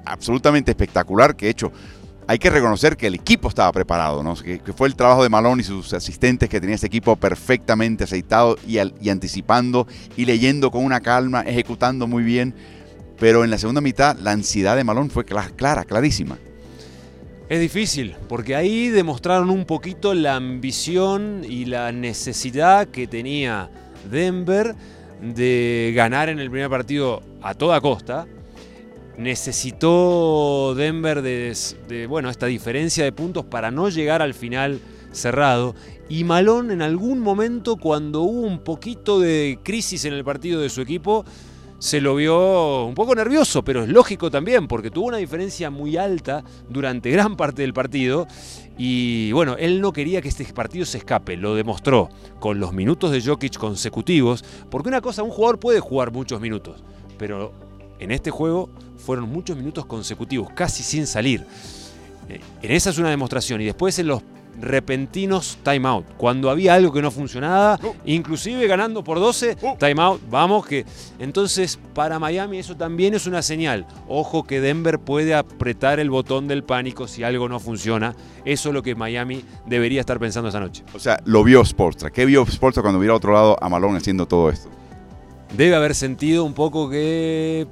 absolutamente 0.05 0.71
espectacular, 0.71 1.35
que 1.35 1.49
hecho 1.49 1.71
hay 2.29 2.39
que 2.39 2.49
reconocer 2.49 2.97
que 2.97 3.07
el 3.07 3.15
equipo 3.15 3.47
estaba 3.47 3.71
preparado, 3.71 4.21
¿no? 4.21 4.35
que, 4.35 4.59
fue 4.75 4.89
el 4.89 4.95
trabajo 4.95 5.23
de 5.23 5.29
Malone 5.29 5.61
y 5.61 5.65
sus 5.65 5.93
asistentes 5.93 6.49
que 6.49 6.59
tenía 6.59 6.75
ese 6.75 6.87
equipo 6.87 7.15
perfectamente 7.15 8.03
aceitado 8.03 8.57
y, 8.67 8.79
anticipando 9.09 9.87
y 10.17 10.25
leyendo 10.25 10.69
con 10.69 10.83
una 10.83 10.99
calma, 10.99 11.41
ejecutando 11.41 12.05
muy 12.05 12.23
bien. 12.23 12.53
Pero 13.17 13.45
en 13.45 13.49
la 13.49 13.57
segunda 13.57 13.79
mitad 13.79 14.17
la 14.19 14.31
ansiedad 14.31 14.75
de 14.75 14.83
Malone 14.83 15.09
fue 15.09 15.23
clara, 15.23 15.85
clarísima. 15.85 16.37
Es 17.47 17.61
difícil, 17.61 18.15
porque 18.27 18.57
ahí 18.57 18.89
demostraron 18.89 19.49
un 19.49 19.63
poquito 19.63 20.13
la 20.13 20.35
ambición 20.35 21.45
y 21.47 21.63
la 21.63 21.93
necesidad 21.93 22.89
que 22.89 23.07
tenía 23.07 23.71
Denver 24.11 24.75
de 25.21 25.93
ganar 25.95 26.27
en 26.27 26.39
el 26.39 26.51
primer 26.51 26.69
partido 26.69 27.23
a 27.41 27.53
toda 27.53 27.79
costa 27.79 28.27
necesitó 29.17 30.75
Denver 30.75 31.21
de, 31.21 32.07
bueno, 32.07 32.29
esta 32.29 32.45
diferencia 32.45 33.03
de 33.03 33.11
puntos 33.11 33.45
para 33.45 33.71
no 33.71 33.89
llegar 33.89 34.21
al 34.21 34.33
final 34.33 34.79
cerrado. 35.11 35.75
Y 36.09 36.23
Malón 36.23 36.71
en 36.71 36.81
algún 36.81 37.19
momento, 37.19 37.77
cuando 37.77 38.21
hubo 38.21 38.41
un 38.41 38.59
poquito 38.59 39.19
de 39.19 39.59
crisis 39.63 40.05
en 40.05 40.13
el 40.13 40.23
partido 40.23 40.61
de 40.61 40.69
su 40.69 40.81
equipo, 40.81 41.25
se 41.79 42.01
lo 42.01 42.15
vio 42.15 42.85
un 42.85 42.95
poco 42.95 43.13
nervioso, 43.13 43.63
pero 43.63 43.83
es 43.83 43.89
lógico 43.89 44.31
también, 44.31 44.67
porque 44.67 44.89
tuvo 44.89 45.07
una 45.07 45.17
diferencia 45.17 45.69
muy 45.69 45.97
alta 45.97 46.43
durante 46.69 47.11
gran 47.11 47.35
parte 47.35 47.61
del 47.61 47.73
partido. 47.73 48.27
Y 48.77 49.31
bueno, 49.31 49.55
él 49.57 49.81
no 49.81 49.91
quería 49.93 50.21
que 50.21 50.29
este 50.29 50.45
partido 50.53 50.85
se 50.85 50.99
escape, 50.99 51.37
lo 51.37 51.55
demostró 51.55 52.09
con 52.39 52.59
los 52.59 52.73
minutos 52.73 53.11
de 53.11 53.21
Jokic 53.21 53.57
consecutivos, 53.57 54.43
porque 54.69 54.89
una 54.89 55.01
cosa, 55.01 55.23
un 55.23 55.29
jugador 55.31 55.59
puede 55.59 55.79
jugar 55.79 56.11
muchos 56.11 56.39
minutos, 56.39 56.83
pero 57.17 57.51
en 57.99 58.11
este 58.11 58.31
juego 58.31 58.69
fueron 58.97 59.29
muchos 59.29 59.57
minutos 59.57 59.85
consecutivos, 59.85 60.49
casi 60.53 60.83
sin 60.83 61.07
salir. 61.07 61.45
Eh, 62.29 62.39
en 62.61 62.71
esa 62.71 62.89
es 62.89 62.97
una 62.97 63.09
demostración. 63.09 63.61
Y 63.61 63.65
después 63.65 63.97
en 63.99 64.07
los 64.07 64.23
repentinos 64.59 65.57
timeout. 65.63 66.05
Cuando 66.17 66.49
había 66.49 66.73
algo 66.73 66.91
que 66.91 67.01
no 67.01 67.11
funcionaba, 67.11 67.79
uh. 67.83 67.93
inclusive 68.05 68.65
ganando 68.67 69.03
por 69.03 69.19
12, 69.19 69.57
uh. 69.61 69.75
timeout, 69.77 70.21
vamos 70.29 70.65
que... 70.65 70.85
Entonces, 71.19 71.79
para 71.93 72.19
Miami 72.19 72.59
eso 72.59 72.75
también 72.75 73.13
es 73.13 73.27
una 73.27 73.41
señal. 73.41 73.85
Ojo 74.07 74.43
que 74.43 74.59
Denver 74.59 74.99
puede 74.99 75.35
apretar 75.35 75.99
el 75.99 76.09
botón 76.09 76.47
del 76.47 76.63
pánico 76.63 77.07
si 77.07 77.23
algo 77.23 77.47
no 77.49 77.59
funciona. 77.59 78.15
Eso 78.45 78.69
es 78.69 78.73
lo 78.73 78.83
que 78.83 78.95
Miami 78.95 79.43
debería 79.65 79.99
estar 79.99 80.19
pensando 80.19 80.49
esa 80.49 80.59
noche. 80.59 80.83
O 80.93 80.99
sea, 80.99 81.19
lo 81.25 81.43
vio 81.43 81.63
Sportstra. 81.63 82.09
¿Qué 82.09 82.25
vio 82.25 82.45
Sportstra 82.45 82.81
cuando 82.81 82.99
viera 82.99 83.13
a 83.13 83.17
otro 83.17 83.33
lado 83.33 83.57
a 83.61 83.69
Malone 83.69 83.97
haciendo 83.97 84.27
todo 84.27 84.49
esto? 84.49 84.69
Debe 85.55 85.75
haber 85.75 85.95
sentido 85.95 86.43
un 86.43 86.53
poco 86.53 86.89
que 86.89 87.67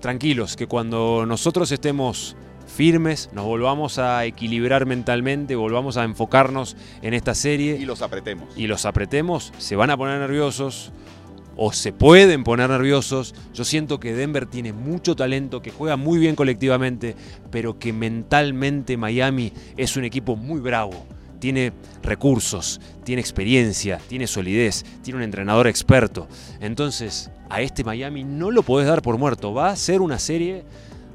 tranquilos, 0.00 0.56
que 0.56 0.66
cuando 0.66 1.24
nosotros 1.26 1.70
estemos 1.72 2.36
firmes, 2.66 3.30
nos 3.32 3.44
volvamos 3.44 3.98
a 3.98 4.24
equilibrar 4.24 4.86
mentalmente, 4.86 5.56
volvamos 5.56 5.96
a 5.96 6.04
enfocarnos 6.04 6.76
en 7.02 7.14
esta 7.14 7.34
serie. 7.34 7.76
Y 7.76 7.84
los 7.84 8.02
apretemos. 8.02 8.48
Y 8.56 8.66
los 8.66 8.86
apretemos, 8.86 9.52
se 9.58 9.76
van 9.76 9.90
a 9.90 9.96
poner 9.96 10.18
nerviosos 10.18 10.92
o 11.56 11.72
se 11.72 11.92
pueden 11.92 12.44
poner 12.44 12.70
nerviosos. 12.70 13.34
Yo 13.52 13.64
siento 13.64 14.00
que 14.00 14.14
Denver 14.14 14.46
tiene 14.46 14.72
mucho 14.72 15.14
talento, 15.16 15.60
que 15.60 15.70
juega 15.70 15.96
muy 15.96 16.18
bien 16.18 16.36
colectivamente, 16.36 17.16
pero 17.50 17.78
que 17.78 17.92
mentalmente 17.92 18.96
Miami 18.96 19.52
es 19.76 19.96
un 19.96 20.04
equipo 20.04 20.36
muy 20.36 20.60
bravo 20.60 21.06
tiene 21.40 21.72
recursos, 22.02 22.80
tiene 23.02 23.20
experiencia, 23.20 24.00
tiene 24.08 24.26
solidez, 24.26 24.84
tiene 25.02 25.18
un 25.18 25.24
entrenador 25.24 25.66
experto. 25.66 26.28
Entonces, 26.60 27.30
a 27.48 27.60
este 27.60 27.82
Miami 27.82 28.22
no 28.22 28.50
lo 28.52 28.62
podés 28.62 28.86
dar 28.86 29.02
por 29.02 29.18
muerto. 29.18 29.52
Va 29.52 29.70
a 29.70 29.76
ser 29.76 30.00
una 30.00 30.18
serie 30.18 30.64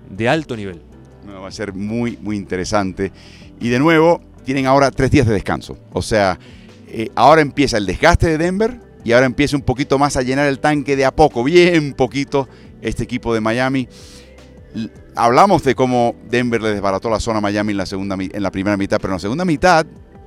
de 0.09 0.27
alto 0.27 0.57
nivel. 0.57 0.81
va 1.27 1.47
a 1.47 1.51
ser 1.51 1.73
muy, 1.73 2.17
muy 2.21 2.35
interesante. 2.35 3.11
Y 3.59 3.69
de 3.69 3.79
nuevo, 3.79 4.21
tienen 4.43 4.67
ahora 4.67 4.91
tres 4.91 5.11
días 5.11 5.25
de 5.25 5.33
descanso. 5.33 5.77
O 5.93 6.01
sea, 6.01 6.37
eh, 6.87 7.09
ahora 7.15 7.41
empieza 7.41 7.77
el 7.77 7.85
desgaste 7.85 8.27
de 8.27 8.37
Denver 8.37 8.79
y 9.03 9.11
ahora 9.11 9.25
empieza 9.25 9.55
un 9.55 9.63
poquito 9.63 9.97
más 9.97 10.17
a 10.17 10.21
llenar 10.21 10.47
el 10.47 10.59
tanque 10.59 10.95
de 10.95 11.05
a 11.05 11.15
poco, 11.15 11.43
bien 11.43 11.93
poquito, 11.93 12.47
este 12.81 13.03
equipo 13.03 13.33
de 13.33 13.41
Miami. 13.41 13.87
Hablamos 15.15 15.63
de 15.63 15.73
cómo 15.73 16.15
Denver 16.29 16.61
le 16.61 16.73
desbarató 16.73 17.09
la 17.09 17.19
zona 17.19 17.37
a 17.37 17.41
Miami 17.41 17.71
en 17.71 17.77
la, 17.77 17.85
segunda, 17.85 18.17
en 18.19 18.43
la 18.43 18.51
primera 18.51 18.75
mitad, 18.77 18.97
pero 18.97 19.13
en 19.13 19.15
la 19.15 19.19
segunda 19.19 19.45
mitad, 19.45 19.85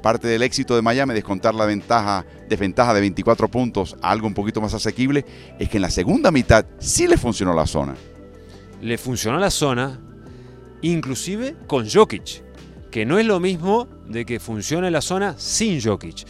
parte 0.08 0.26
del 0.26 0.42
éxito 0.42 0.74
de 0.74 0.80
Miami, 0.80 1.12
descontar 1.12 1.54
la 1.54 1.66
ventaja, 1.66 2.24
desventaja 2.48 2.94
de 2.94 3.00
24 3.00 3.46
puntos 3.48 3.94
a 4.00 4.10
algo 4.10 4.26
un 4.26 4.32
poquito 4.32 4.58
más 4.58 4.72
asequible, 4.72 5.22
es 5.58 5.68
que 5.68 5.76
en 5.76 5.82
la 5.82 5.90
segunda 5.90 6.30
mitad 6.30 6.64
sí 6.78 7.06
le 7.06 7.18
funcionó 7.18 7.52
la 7.52 7.66
zona. 7.66 7.94
Le 8.80 8.96
funcionó 8.96 9.38
la 9.38 9.50
zona, 9.50 10.00
inclusive 10.80 11.56
con 11.66 11.86
Jokic, 11.86 12.42
que 12.90 13.04
no 13.04 13.18
es 13.18 13.26
lo 13.26 13.38
mismo 13.38 13.86
de 14.06 14.24
que 14.24 14.40
funcione 14.40 14.90
la 14.90 15.02
zona 15.02 15.34
sin 15.36 15.78
Jokic. 15.78 16.24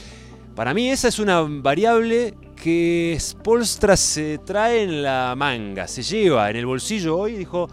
Para 0.56 0.74
mí 0.74 0.90
esa 0.90 1.06
es 1.06 1.20
una 1.20 1.42
variable 1.42 2.34
que 2.60 3.16
Spolstra 3.20 3.96
se 3.96 4.38
trae 4.38 4.82
en 4.82 5.04
la 5.04 5.34
manga, 5.36 5.86
se 5.86 6.02
lleva 6.02 6.50
en 6.50 6.56
el 6.56 6.66
bolsillo 6.66 7.16
hoy 7.16 7.34
y 7.34 7.36
dijo, 7.36 7.68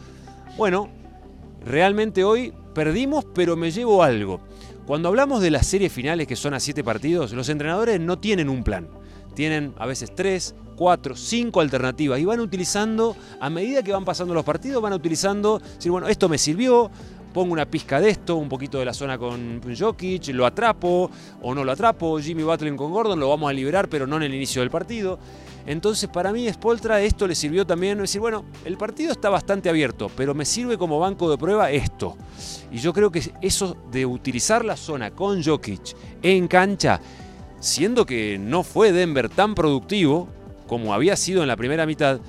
bueno, 0.56 0.88
realmente 1.66 2.24
hoy 2.24 2.54
perdimos, 2.76 3.26
pero 3.34 3.56
me 3.56 3.72
llevo 3.72 4.04
algo. 4.04 4.40
Cuando 4.86 5.10
hablamos 5.10 5.42
de 5.42 5.50
las 5.50 5.66
series 5.66 5.92
finales 5.92 6.28
que 6.28 6.36
son 6.36 6.54
a 6.54 6.60
siete 6.60 6.84
partidos, 6.84 7.34
los 7.34 7.50
entrenadores 7.50 8.00
no 8.00 8.20
tienen 8.20 8.50
un 8.50 8.64
plan. 8.64 8.88
Tienen 9.34 9.74
a 9.80 9.88
veces 9.88 10.14
tres, 10.14 10.54
cuatro, 10.76 11.16
cinco 11.16 11.60
alternativas 11.60 12.20
y 12.20 12.26
van 12.26 12.40
utilizando, 12.40 13.16
a 13.42 13.50
medida 13.50 13.82
que 13.82 13.92
van 13.92 14.06
pasando 14.06 14.36
los 14.36 14.46
partidos, 14.46 14.84
van 14.84 14.94
utilizando, 14.94 15.58
decir, 15.58 15.92
bueno, 15.92 16.08
esto 16.08 16.30
me 16.30 16.38
sirvió, 16.38 16.92
pongo 17.34 17.52
una 17.52 17.66
pizca 17.66 18.00
de 18.00 18.12
esto, 18.12 18.36
un 18.36 18.48
poquito 18.48 18.78
de 18.78 18.86
la 18.86 18.94
zona 18.94 19.18
con 19.18 19.60
Jokic, 19.76 20.28
lo 20.28 20.46
atrapo 20.46 21.10
o 21.42 21.56
no 21.56 21.64
lo 21.64 21.72
atrapo, 21.72 22.20
Jimmy 22.20 22.44
Butler 22.44 22.76
con 22.76 22.92
Gordon, 22.92 23.20
lo 23.20 23.30
vamos 23.30 23.50
a 23.50 23.54
liberar, 23.54 23.90
pero 23.90 24.06
no 24.06 24.18
en 24.18 24.24
el 24.24 24.36
inicio 24.36 24.62
del 24.62 24.70
partido. 24.70 25.18
Entonces, 25.66 26.10
para 26.10 26.32
mí, 26.32 26.48
Spoltra, 26.52 27.02
esto 27.02 27.28
le 27.28 27.34
sirvió 27.34 27.66
también 27.66 27.98
decir, 27.98 28.22
bueno, 28.22 28.46
el 28.66 28.78
partido 28.78 29.12
está 29.12 29.30
bastante 29.30 29.70
abierto, 29.70 30.12
pero 30.16 30.36
me 30.36 30.46
sirve 30.46 30.78
como 30.78 31.00
banco 31.00 31.30
de 31.30 31.38
prueba 31.38 31.72
esto. 31.72 32.16
Y 32.72 32.78
yo 32.78 32.94
creo 32.94 33.12
que 33.12 33.32
eso 33.42 33.76
de 33.92 34.06
utilizar 34.06 34.64
la 34.64 34.78
zona 34.78 35.12
con 35.12 35.44
Jokic 35.44 35.96
en 36.22 36.48
cancha, 36.48 37.02
siendo 37.60 38.06
que 38.06 38.38
no 38.40 38.64
fue 38.64 38.92
Denver 38.92 39.30
tan 39.30 39.56
productivo 39.56 40.28
como 40.68 40.94
había 40.94 41.16
sido 41.16 41.42
en 41.42 41.48
la 41.48 41.56
primera 41.56 41.86
mitad, 41.86 42.20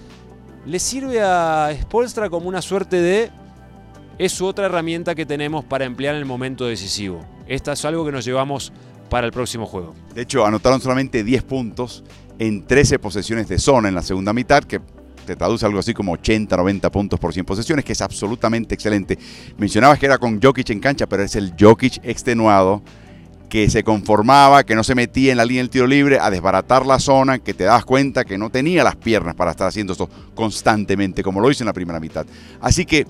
le 0.64 0.78
sirve 0.78 1.20
a 1.22 1.70
Spolstra 1.82 2.28
como 2.28 2.48
una 2.48 2.62
suerte 2.62 3.00
de 3.00 3.30
es 4.18 4.40
otra 4.40 4.66
herramienta 4.66 5.14
que 5.14 5.26
tenemos 5.26 5.64
para 5.64 5.84
emplear 5.84 6.14
en 6.14 6.20
el 6.20 6.26
momento 6.26 6.66
decisivo. 6.66 7.20
Esta 7.46 7.72
es 7.72 7.84
algo 7.84 8.04
que 8.04 8.12
nos 8.12 8.24
llevamos 8.24 8.72
para 9.10 9.26
el 9.26 9.32
próximo 9.32 9.66
juego. 9.66 9.94
De 10.14 10.22
hecho, 10.22 10.44
anotaron 10.44 10.80
solamente 10.80 11.22
10 11.22 11.42
puntos 11.44 12.02
en 12.38 12.66
13 12.66 12.98
posesiones 12.98 13.48
de 13.48 13.58
zona 13.58 13.88
en 13.88 13.94
la 13.94 14.02
segunda 14.02 14.32
mitad, 14.32 14.62
que 14.64 14.80
te 15.26 15.36
traduce 15.36 15.66
algo 15.66 15.78
así 15.78 15.92
como 15.92 16.12
80, 16.12 16.56
90 16.56 16.90
puntos 16.90 17.20
por 17.20 17.32
100 17.32 17.44
posesiones, 17.44 17.84
que 17.84 17.92
es 17.92 18.00
absolutamente 18.00 18.74
excelente. 18.74 19.18
Mencionabas 19.58 19.98
que 19.98 20.06
era 20.06 20.18
con 20.18 20.40
Jokic 20.40 20.70
en 20.70 20.80
cancha, 20.80 21.06
pero 21.06 21.22
es 21.22 21.34
el 21.36 21.54
Jokic 21.58 21.98
extenuado 22.04 22.82
que 23.48 23.70
se 23.70 23.84
conformaba, 23.84 24.64
que 24.64 24.74
no 24.74 24.82
se 24.82 24.94
metía 24.94 25.32
en 25.32 25.38
la 25.38 25.44
línea 25.44 25.62
del 25.62 25.70
tiro 25.70 25.86
libre 25.86 26.18
a 26.20 26.30
desbaratar 26.30 26.84
la 26.84 26.98
zona, 26.98 27.38
que 27.38 27.54
te 27.54 27.64
das 27.64 27.84
cuenta 27.84 28.24
que 28.24 28.38
no 28.38 28.50
tenía 28.50 28.82
las 28.82 28.96
piernas 28.96 29.34
para 29.34 29.52
estar 29.52 29.68
haciendo 29.68 29.92
esto 29.92 30.08
constantemente, 30.34 31.22
como 31.22 31.40
lo 31.40 31.50
hizo 31.50 31.62
en 31.62 31.66
la 31.66 31.72
primera 31.72 32.00
mitad. 32.00 32.26
Así 32.60 32.84
que 32.84 33.06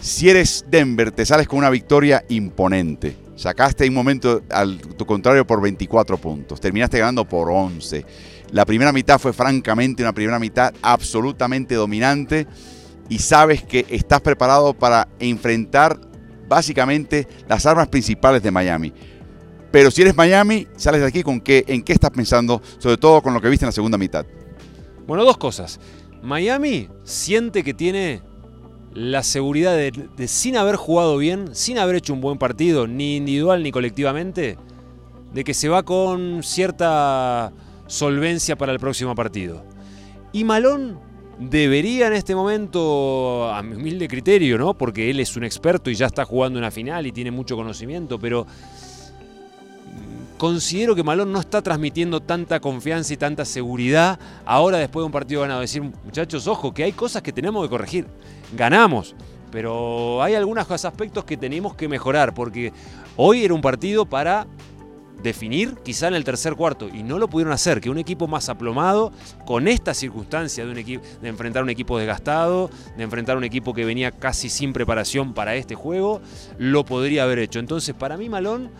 si 0.00 0.28
eres 0.30 0.64
Denver, 0.68 1.12
te 1.12 1.26
sales 1.26 1.46
con 1.46 1.58
una 1.58 1.70
victoria 1.70 2.24
imponente. 2.28 3.16
Sacaste 3.36 3.88
un 3.88 3.94
momento 3.94 4.42
al 4.50 4.78
tu 4.78 5.06
contrario 5.06 5.46
por 5.46 5.62
24 5.62 6.18
puntos. 6.18 6.60
Terminaste 6.60 6.98
ganando 6.98 7.26
por 7.26 7.50
11. 7.50 8.04
La 8.52 8.64
primera 8.64 8.92
mitad 8.92 9.18
fue 9.18 9.32
francamente 9.32 10.02
una 10.02 10.12
primera 10.12 10.38
mitad 10.38 10.74
absolutamente 10.82 11.74
dominante 11.74 12.46
y 13.08 13.18
sabes 13.18 13.62
que 13.62 13.86
estás 13.90 14.20
preparado 14.20 14.74
para 14.74 15.08
enfrentar 15.18 16.00
básicamente 16.48 17.28
las 17.48 17.64
armas 17.66 17.88
principales 17.88 18.42
de 18.42 18.50
Miami. 18.50 18.92
Pero 19.70 19.90
si 19.90 20.02
eres 20.02 20.16
Miami, 20.16 20.66
sales 20.76 21.00
de 21.00 21.06
aquí 21.06 21.22
con 21.22 21.40
qué, 21.40 21.64
en 21.68 21.82
qué 21.82 21.92
estás 21.92 22.10
pensando, 22.10 22.60
sobre 22.78 22.96
todo 22.96 23.22
con 23.22 23.34
lo 23.34 23.40
que 23.40 23.48
viste 23.48 23.64
en 23.64 23.68
la 23.68 23.72
segunda 23.72 23.96
mitad. 23.96 24.26
Bueno, 25.06 25.24
dos 25.24 25.36
cosas. 25.36 25.78
Miami 26.22 26.88
siente 27.04 27.62
que 27.62 27.72
tiene 27.72 28.22
la 28.92 29.22
seguridad 29.22 29.76
de, 29.76 30.28
sin 30.28 30.56
haber 30.56 30.74
jugado 30.74 31.16
bien, 31.16 31.54
sin 31.54 31.78
haber 31.78 31.96
hecho 31.96 32.12
un 32.12 32.20
buen 32.20 32.38
partido, 32.38 32.88
ni 32.88 33.16
individual 33.16 33.62
ni 33.62 33.70
colectivamente, 33.70 34.58
de 35.32 35.44
que 35.44 35.54
se 35.54 35.68
va 35.68 35.84
con 35.84 36.42
cierta 36.42 37.52
solvencia 37.90 38.56
para 38.56 38.72
el 38.72 38.78
próximo 38.78 39.14
partido. 39.14 39.64
Y 40.32 40.44
Malón 40.44 40.98
debería 41.38 42.06
en 42.06 42.12
este 42.12 42.34
momento, 42.34 43.52
a 43.52 43.62
mi 43.62 43.74
humilde 43.74 44.06
criterio, 44.06 44.58
¿no? 44.58 44.74
Porque 44.74 45.10
él 45.10 45.18
es 45.18 45.36
un 45.36 45.42
experto 45.42 45.90
y 45.90 45.94
ya 45.94 46.06
está 46.06 46.24
jugando 46.24 46.58
una 46.58 46.70
final 46.70 47.06
y 47.06 47.12
tiene 47.12 47.32
mucho 47.32 47.56
conocimiento, 47.56 48.18
pero 48.18 48.46
considero 50.38 50.94
que 50.94 51.02
Malón 51.02 51.32
no 51.32 51.40
está 51.40 51.62
transmitiendo 51.62 52.20
tanta 52.20 52.60
confianza 52.60 53.12
y 53.12 53.16
tanta 53.16 53.44
seguridad 53.44 54.20
ahora 54.44 54.78
después 54.78 55.02
de 55.02 55.06
un 55.06 55.12
partido 55.12 55.40
ganado. 55.40 55.60
Decir, 55.60 55.82
muchachos, 55.82 56.46
ojo, 56.46 56.72
que 56.72 56.84
hay 56.84 56.92
cosas 56.92 57.22
que 57.22 57.32
tenemos 57.32 57.64
que 57.64 57.70
corregir. 57.70 58.06
Ganamos, 58.56 59.16
pero 59.50 60.22
hay 60.22 60.34
algunos 60.34 60.70
aspectos 60.70 61.24
que 61.24 61.36
tenemos 61.36 61.74
que 61.74 61.88
mejorar, 61.88 62.34
porque 62.34 62.72
hoy 63.16 63.44
era 63.44 63.52
un 63.52 63.60
partido 63.60 64.06
para 64.06 64.46
definir 65.22 65.76
quizá 65.84 66.08
en 66.08 66.14
el 66.14 66.24
tercer 66.24 66.54
cuarto 66.54 66.88
y 66.88 67.02
no 67.02 67.18
lo 67.18 67.28
pudieron 67.28 67.52
hacer, 67.52 67.80
que 67.80 67.90
un 67.90 67.98
equipo 67.98 68.26
más 68.26 68.48
aplomado 68.48 69.12
con 69.46 69.68
esta 69.68 69.94
circunstancia 69.94 70.64
de, 70.64 70.70
un 70.70 71.02
de 71.20 71.28
enfrentar 71.28 71.62
un 71.62 71.70
equipo 71.70 71.98
desgastado, 71.98 72.70
de 72.96 73.02
enfrentar 73.02 73.36
un 73.36 73.44
equipo 73.44 73.74
que 73.74 73.84
venía 73.84 74.10
casi 74.10 74.48
sin 74.48 74.72
preparación 74.72 75.34
para 75.34 75.54
este 75.54 75.74
juego, 75.74 76.20
lo 76.58 76.84
podría 76.84 77.24
haber 77.24 77.38
hecho. 77.38 77.58
Entonces 77.58 77.94
para 77.94 78.16
mí 78.16 78.28
Malón 78.28 78.70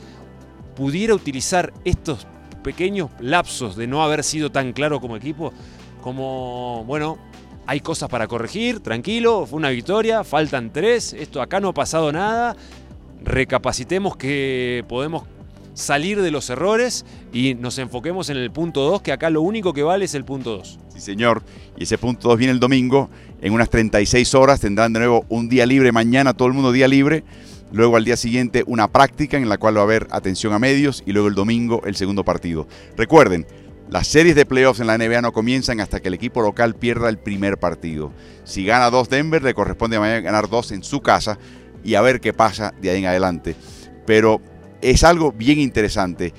pudiera 0.75 1.15
utilizar 1.15 1.73
estos 1.85 2.27
pequeños 2.63 3.11
lapsos 3.21 3.77
de 3.77 3.87
no 3.87 4.03
haber 4.03 4.25
sido 4.25 4.51
tan 4.51 4.73
claro 4.73 5.01
como 5.01 5.17
equipo, 5.17 5.53
como, 6.03 6.85
bueno, 6.87 7.19
hay 7.67 7.81
cosas 7.81 8.09
para 8.09 8.27
corregir, 8.27 8.81
tranquilo, 8.81 9.47
fue 9.47 9.59
una 9.59 9.71
victoria, 9.71 10.25
faltan 10.25 10.73
tres, 10.73 11.13
esto 11.13 11.41
acá 11.43 11.61
no 11.61 11.69
ha 11.69 11.75
pasado 11.75 12.11
nada, 12.13 12.57
recapacitemos 13.23 14.17
que 14.17 14.85
podemos 14.89 15.25
salir 15.75 16.21
de 16.21 16.31
los 16.31 16.51
errores 16.51 17.05
y 17.33 17.55
nos 17.55 17.79
enfoquemos 17.79 18.31
en 18.31 18.37
el 18.37 18.51
punto 18.51 18.83
2, 18.83 19.03
que 19.03 19.13
acá 19.13 19.31
lo 19.31 19.43
único 19.43 19.73
que 19.73 19.83
vale 19.83 20.05
es 20.05 20.15
el 20.15 20.25
punto 20.25 20.57
2. 20.57 20.79
Sí, 20.95 21.01
señor. 21.01 21.43
Y 21.77 21.85
ese 21.85 21.99
punto 21.99 22.29
2 22.29 22.39
viene 22.39 22.53
el 22.53 22.61
domingo. 22.61 23.11
En 23.41 23.53
unas 23.53 23.71
36 23.71 24.35
horas 24.35 24.61
tendrán 24.61 24.93
de 24.93 25.01
nuevo 25.01 25.25
un 25.29 25.49
día 25.49 25.67
libre. 25.67 25.93
Mañana 25.93 26.35
todo 26.35 26.49
el 26.49 26.55
mundo 26.55 26.73
día 26.73 26.89
libre. 26.89 27.25
Luego 27.73 27.97
al 27.97 28.05
día 28.05 28.17
siguiente 28.17 28.65
una 28.67 28.89
práctica 28.89 29.37
en 29.37 29.49
la 29.49 29.59
cual 29.59 29.77
va 29.77 29.81
a 29.81 29.85
haber 29.85 30.09
atención 30.11 30.53
a 30.53 30.59
medios 30.59 31.03
y 31.07 31.13
luego 31.13 31.29
el 31.29 31.35
domingo 31.35 31.83
el 31.85 31.95
segundo 31.95 32.25
partido. 32.25 32.67
Recuerden, 32.97 33.47
las 33.91 34.09
series 34.09 34.35
de 34.37 34.47
playoffs 34.47 34.81
en 34.81 34.89
la 34.89 34.99
NBA 34.99 35.23
no 35.23 35.33
comienzan 35.33 35.81
hasta 35.81 36.01
que 36.01 36.09
el 36.09 36.15
equipo 36.15 36.43
local 36.43 36.75
pierda 36.75 37.09
el 37.09 37.19
primer 37.19 37.59
partido. 37.59 38.13
Si 38.45 38.65
gana 38.65 38.91
dos 38.91 39.09
Denver, 39.09 39.43
le 39.43 39.55
corresponde 39.55 39.97
a 39.97 40.01
Miami 40.01 40.23
ganar 40.23 40.49
dos 40.49 40.73
en 40.73 40.83
su 40.83 41.01
casa 41.01 41.39
y 41.85 41.95
a 41.95 42.01
ver 42.01 42.21
qué 42.21 42.33
pasa 42.33 42.75
de 42.81 42.91
ahí 42.91 42.99
en 42.99 43.07
adelante. 43.07 43.57
Pero 44.07 44.41
es 44.83 45.05
algo 45.05 45.33
bien 45.33 45.59
interesante. 45.59 46.33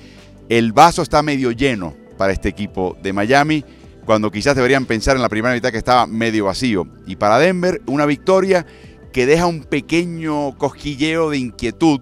El 0.48 0.72
vaso 0.72 1.02
está 1.02 1.22
medio 1.22 1.52
lleno 1.52 1.94
para 2.16 2.32
este 2.32 2.48
equipo 2.48 2.96
de 3.02 3.12
Miami, 3.12 3.64
cuando 4.04 4.30
quizás 4.30 4.56
deberían 4.56 4.86
pensar 4.86 5.16
en 5.16 5.22
la 5.22 5.28
primera 5.28 5.54
mitad 5.54 5.70
que 5.70 5.78
estaba 5.78 6.06
medio 6.06 6.46
vacío. 6.46 6.86
Y 7.06 7.16
para 7.16 7.38
Denver, 7.38 7.80
una 7.86 8.06
victoria 8.06 8.66
que 9.12 9.26
deja 9.26 9.46
un 9.46 9.64
pequeño 9.64 10.56
cosquilleo 10.56 11.30
de 11.30 11.38
inquietud 11.38 12.00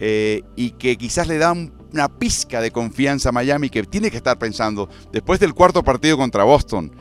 eh, 0.00 0.42
y 0.56 0.70
que 0.72 0.96
quizás 0.96 1.28
le 1.28 1.38
da 1.38 1.52
una 1.52 2.08
pizca 2.18 2.60
de 2.60 2.70
confianza 2.70 3.30
a 3.30 3.32
Miami 3.32 3.70
que 3.70 3.82
tiene 3.84 4.10
que 4.10 4.16
estar 4.16 4.38
pensando, 4.38 4.88
después 5.12 5.40
del 5.40 5.54
cuarto 5.54 5.82
partido 5.82 6.16
contra 6.16 6.44
Boston, 6.44 6.92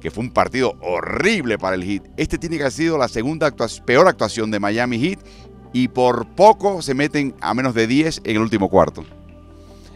que 0.00 0.10
fue 0.10 0.24
un 0.24 0.30
partido 0.30 0.76
horrible 0.80 1.58
para 1.58 1.76
el 1.76 1.84
Heat, 1.84 2.04
este 2.16 2.38
tiene 2.38 2.56
que 2.56 2.62
haber 2.62 2.72
sido 2.72 2.96
la 2.98 3.08
segunda 3.08 3.52
peor 3.84 4.08
actuación 4.08 4.50
de 4.50 4.58
Miami 4.58 4.98
Heat 4.98 5.20
y 5.72 5.88
por 5.88 6.26
poco 6.26 6.82
se 6.82 6.94
meten 6.94 7.34
a 7.40 7.54
menos 7.54 7.74
de 7.74 7.86
10 7.86 8.22
en 8.24 8.36
el 8.36 8.42
último 8.42 8.68
cuarto. 8.68 9.04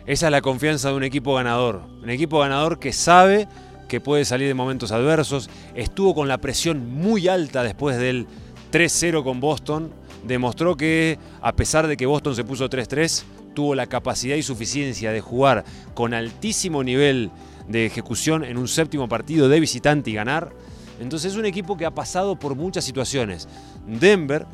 Esa 0.06 0.26
es 0.26 0.32
la 0.32 0.42
confianza 0.42 0.90
de 0.90 0.96
un 0.96 1.04
equipo 1.04 1.34
ganador, 1.34 1.82
un 2.02 2.10
equipo 2.10 2.40
ganador 2.40 2.78
que 2.78 2.92
sabe 2.92 3.48
que 3.88 4.00
puede 4.00 4.24
salir 4.24 4.48
de 4.48 4.54
momentos 4.54 4.92
adversos, 4.92 5.48
estuvo 5.74 6.14
con 6.14 6.28
la 6.28 6.38
presión 6.38 6.90
muy 6.92 7.28
alta 7.28 7.62
después 7.62 7.96
del 7.98 8.26
3-0 8.72 9.22
con 9.22 9.40
Boston, 9.40 9.92
demostró 10.26 10.76
que 10.76 11.18
a 11.40 11.54
pesar 11.54 11.86
de 11.86 11.96
que 11.96 12.06
Boston 12.06 12.34
se 12.34 12.44
puso 12.44 12.68
3-3, 12.68 13.24
tuvo 13.54 13.74
la 13.74 13.86
capacidad 13.86 14.36
y 14.36 14.42
suficiencia 14.42 15.12
de 15.12 15.20
jugar 15.20 15.64
con 15.94 16.12
altísimo 16.12 16.82
nivel 16.82 17.30
de 17.68 17.86
ejecución 17.86 18.44
en 18.44 18.58
un 18.58 18.68
séptimo 18.68 19.08
partido 19.08 19.48
de 19.48 19.60
visitante 19.60 20.10
y 20.10 20.14
ganar. 20.14 20.52
Entonces 21.00 21.32
es 21.32 21.38
un 21.38 21.46
equipo 21.46 21.76
que 21.76 21.86
ha 21.86 21.94
pasado 21.94 22.38
por 22.38 22.54
muchas 22.54 22.84
situaciones. 22.84 23.48
Denver, 23.86 24.46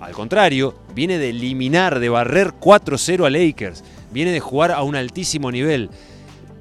al 0.00 0.12
contrario, 0.12 0.74
viene 0.94 1.18
de 1.18 1.30
eliminar, 1.30 1.98
de 1.98 2.08
barrer 2.08 2.52
4-0 2.60 3.26
a 3.26 3.30
Lakers, 3.30 3.82
viene 4.10 4.30
de 4.30 4.40
jugar 4.40 4.72
a 4.72 4.82
un 4.82 4.96
altísimo 4.96 5.50
nivel. 5.50 5.90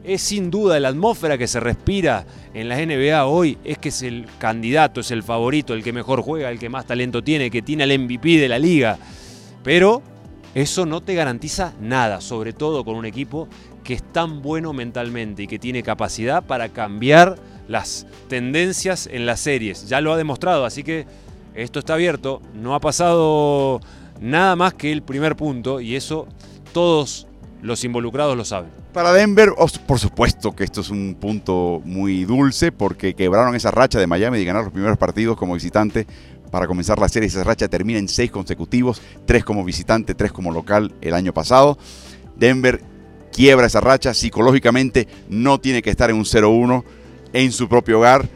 es 0.03 0.21
sin 0.21 0.49
duda 0.49 0.79
la 0.79 0.87
atmósfera 0.87 1.37
que 1.37 1.47
se 1.47 1.59
respira 1.59 2.25
en 2.53 2.69
la 2.69 2.77
NBA 2.77 3.25
hoy, 3.25 3.57
es 3.63 3.77
que 3.77 3.89
es 3.89 4.01
el 4.01 4.25
candidato, 4.39 5.01
es 5.01 5.11
el 5.11 5.21
favorito, 5.21 5.73
el 5.73 5.83
que 5.83 5.91
mejor 5.91 6.21
juega, 6.21 6.49
el 6.49 6.59
que 6.59 6.69
más 6.69 6.85
talento 6.85 7.23
tiene, 7.23 7.51
que 7.51 7.61
tiene 7.61 7.83
el 7.83 7.99
MVP 7.99 8.39
de 8.39 8.47
la 8.47 8.57
liga. 8.57 8.97
Pero 9.63 10.01
eso 10.55 10.85
no 10.85 11.01
te 11.01 11.13
garantiza 11.13 11.73
nada, 11.81 12.21
sobre 12.21 12.53
todo 12.53 12.83
con 12.83 12.95
un 12.95 13.05
equipo 13.05 13.47
que 13.83 13.93
es 13.93 14.01
tan 14.01 14.41
bueno 14.41 14.73
mentalmente 14.73 15.43
y 15.43 15.47
que 15.47 15.59
tiene 15.59 15.83
capacidad 15.83 16.43
para 16.43 16.69
cambiar 16.69 17.37
las 17.67 18.07
tendencias 18.27 19.07
en 19.11 19.25
las 19.25 19.39
series. 19.39 19.87
Ya 19.87 20.01
lo 20.01 20.13
ha 20.13 20.17
demostrado, 20.17 20.65
así 20.65 20.83
que 20.83 21.05
esto 21.57 21.79
está 21.79 21.95
abierto, 21.95 22.41
no 22.53 22.75
ha 22.75 22.79
pasado 22.79 23.81
nada 24.21 24.55
más 24.55 24.75
que 24.75 24.91
el 24.91 25.01
primer 25.01 25.35
punto 25.35 25.81
y 25.81 25.95
eso 25.95 26.27
todos 26.71 27.27
los 27.63 27.83
involucrados 27.83 28.37
lo 28.37 28.45
saben. 28.45 28.69
Para 28.93 29.11
Denver, 29.11 29.53
por 29.87 29.99
supuesto 29.99 30.55
que 30.55 30.63
esto 30.63 30.81
es 30.81 30.89
un 30.91 31.17
punto 31.19 31.81
muy 31.83 32.25
dulce 32.25 32.71
porque 32.71 33.15
quebraron 33.15 33.55
esa 33.55 33.71
racha 33.71 33.99
de 33.99 34.05
Miami 34.05 34.37
de 34.37 34.45
ganar 34.45 34.63
los 34.63 34.71
primeros 34.71 34.97
partidos 34.99 35.35
como 35.35 35.55
visitante 35.55 36.05
para 36.51 36.67
comenzar 36.67 36.99
la 36.99 37.09
serie. 37.09 37.27
Esa 37.27 37.43
racha 37.43 37.67
termina 37.67 37.97
en 37.97 38.07
seis 38.07 38.29
consecutivos, 38.29 39.01
tres 39.25 39.43
como 39.43 39.63
visitante, 39.63 40.13
tres 40.13 40.31
como 40.31 40.51
local 40.51 40.93
el 41.01 41.15
año 41.15 41.33
pasado. 41.33 41.77
Denver 42.35 42.81
quiebra 43.31 43.65
esa 43.65 43.81
racha, 43.81 44.13
psicológicamente 44.13 45.07
no 45.27 45.59
tiene 45.59 45.81
que 45.81 45.89
estar 45.89 46.11
en 46.11 46.17
un 46.17 46.25
0-1 46.25 46.83
en 47.33 47.51
su 47.51 47.67
propio 47.67 47.97
hogar. 47.97 48.29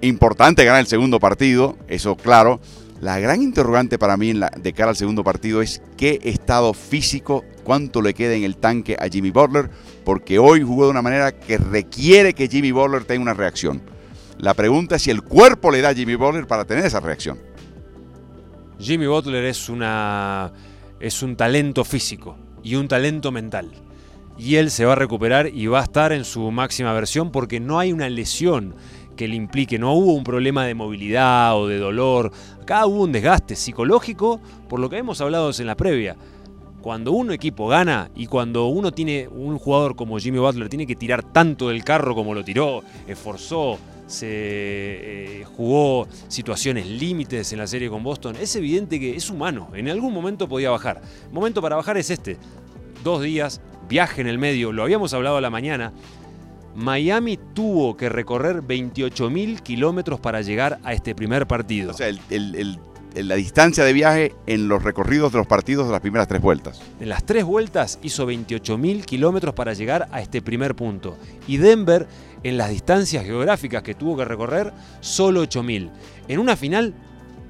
Importante 0.00 0.64
ganar 0.64 0.80
el 0.80 0.86
segundo 0.86 1.18
partido, 1.18 1.76
eso 1.88 2.16
claro. 2.16 2.60
La 3.00 3.20
gran 3.20 3.42
interrogante 3.42 3.96
para 3.96 4.16
mí 4.16 4.32
de 4.32 4.72
cara 4.72 4.90
al 4.90 4.96
segundo 4.96 5.22
partido 5.22 5.62
es 5.62 5.82
qué 5.96 6.18
estado 6.24 6.74
físico, 6.74 7.44
cuánto 7.62 8.02
le 8.02 8.12
queda 8.12 8.34
en 8.34 8.42
el 8.42 8.56
tanque 8.56 8.96
a 8.98 9.08
Jimmy 9.08 9.30
Butler, 9.30 9.70
porque 10.04 10.40
hoy 10.40 10.62
jugó 10.62 10.86
de 10.86 10.90
una 10.90 11.02
manera 11.02 11.32
que 11.32 11.58
requiere 11.58 12.34
que 12.34 12.48
Jimmy 12.48 12.72
Butler 12.72 13.04
tenga 13.04 13.22
una 13.22 13.34
reacción. 13.34 13.82
La 14.38 14.54
pregunta 14.54 14.96
es 14.96 15.02
si 15.02 15.10
el 15.10 15.22
cuerpo 15.22 15.70
le 15.70 15.80
da 15.80 15.90
a 15.90 15.94
Jimmy 15.94 16.16
Butler 16.16 16.46
para 16.46 16.64
tener 16.64 16.84
esa 16.84 17.00
reacción. 17.00 17.38
Jimmy 18.80 19.06
Butler 19.06 19.44
es, 19.44 19.68
una, 19.68 20.52
es 21.00 21.22
un 21.22 21.36
talento 21.36 21.84
físico 21.84 22.36
y 22.62 22.76
un 22.76 22.86
talento 22.86 23.32
mental. 23.32 23.70
Y 24.36 24.56
él 24.56 24.70
se 24.70 24.84
va 24.84 24.92
a 24.92 24.96
recuperar 24.96 25.48
y 25.48 25.66
va 25.66 25.80
a 25.80 25.84
estar 25.84 26.12
en 26.12 26.24
su 26.24 26.48
máxima 26.52 26.92
versión 26.92 27.32
porque 27.32 27.58
no 27.58 27.80
hay 27.80 27.92
una 27.92 28.08
lesión 28.08 28.76
que 29.18 29.26
le 29.26 29.34
implique, 29.34 29.80
no 29.80 29.94
hubo 29.94 30.12
un 30.14 30.22
problema 30.22 30.64
de 30.64 30.76
movilidad 30.76 31.58
o 31.58 31.66
de 31.66 31.78
dolor, 31.78 32.30
acá 32.62 32.86
hubo 32.86 33.02
un 33.02 33.10
desgaste 33.10 33.56
psicológico 33.56 34.40
por 34.68 34.78
lo 34.78 34.88
que 34.88 34.96
hemos 34.96 35.20
hablado 35.20 35.50
en 35.58 35.66
la 35.66 35.76
previa. 35.76 36.16
Cuando 36.80 37.10
un 37.10 37.32
equipo 37.32 37.66
gana 37.66 38.12
y 38.14 38.26
cuando 38.26 38.68
uno 38.68 38.92
tiene 38.92 39.26
un 39.26 39.58
jugador 39.58 39.96
como 39.96 40.20
Jimmy 40.20 40.38
Butler 40.38 40.68
tiene 40.68 40.86
que 40.86 40.94
tirar 40.94 41.24
tanto 41.24 41.68
del 41.68 41.82
carro 41.82 42.14
como 42.14 42.32
lo 42.32 42.44
tiró, 42.44 42.84
esforzó, 43.08 43.76
se 44.06 44.28
eh, 44.30 45.44
jugó 45.56 46.06
situaciones 46.28 46.86
límites 46.86 47.52
en 47.52 47.58
la 47.58 47.66
serie 47.66 47.90
con 47.90 48.04
Boston, 48.04 48.36
es 48.40 48.54
evidente 48.54 49.00
que 49.00 49.16
es 49.16 49.28
humano, 49.30 49.68
en 49.74 49.88
algún 49.88 50.14
momento 50.14 50.48
podía 50.48 50.70
bajar. 50.70 51.02
El 51.26 51.32
momento 51.32 51.60
para 51.60 51.74
bajar 51.74 51.98
es 51.98 52.10
este, 52.10 52.36
dos 53.02 53.20
días, 53.20 53.60
viaje 53.88 54.20
en 54.20 54.28
el 54.28 54.38
medio, 54.38 54.70
lo 54.70 54.84
habíamos 54.84 55.12
hablado 55.12 55.38
a 55.38 55.40
la 55.40 55.50
mañana, 55.50 55.92
Miami 56.74 57.38
tuvo 57.54 57.96
que 57.96 58.08
recorrer 58.08 58.62
28.000 58.62 59.60
kilómetros 59.60 60.20
para 60.20 60.42
llegar 60.42 60.78
a 60.84 60.92
este 60.92 61.14
primer 61.14 61.46
partido. 61.46 61.90
O 61.90 61.94
sea, 61.94 62.12
la 63.14 63.34
distancia 63.34 63.84
de 63.84 63.92
viaje 63.92 64.34
en 64.46 64.68
los 64.68 64.82
recorridos 64.82 65.32
de 65.32 65.38
los 65.38 65.46
partidos 65.46 65.86
de 65.86 65.92
las 65.92 66.00
primeras 66.00 66.28
tres 66.28 66.40
vueltas. 66.40 66.80
En 67.00 67.08
las 67.08 67.24
tres 67.24 67.44
vueltas 67.44 67.98
hizo 68.02 68.28
28.000 68.28 69.04
kilómetros 69.04 69.54
para 69.54 69.72
llegar 69.72 70.08
a 70.12 70.20
este 70.20 70.42
primer 70.42 70.76
punto. 70.76 71.16
Y 71.46 71.56
Denver, 71.56 72.06
en 72.42 72.58
las 72.58 72.70
distancias 72.70 73.24
geográficas 73.24 73.82
que 73.82 73.94
tuvo 73.94 74.16
que 74.16 74.24
recorrer, 74.24 74.72
solo 75.00 75.42
8.000. 75.42 75.90
En 76.28 76.38
una 76.38 76.56
final, 76.56 76.94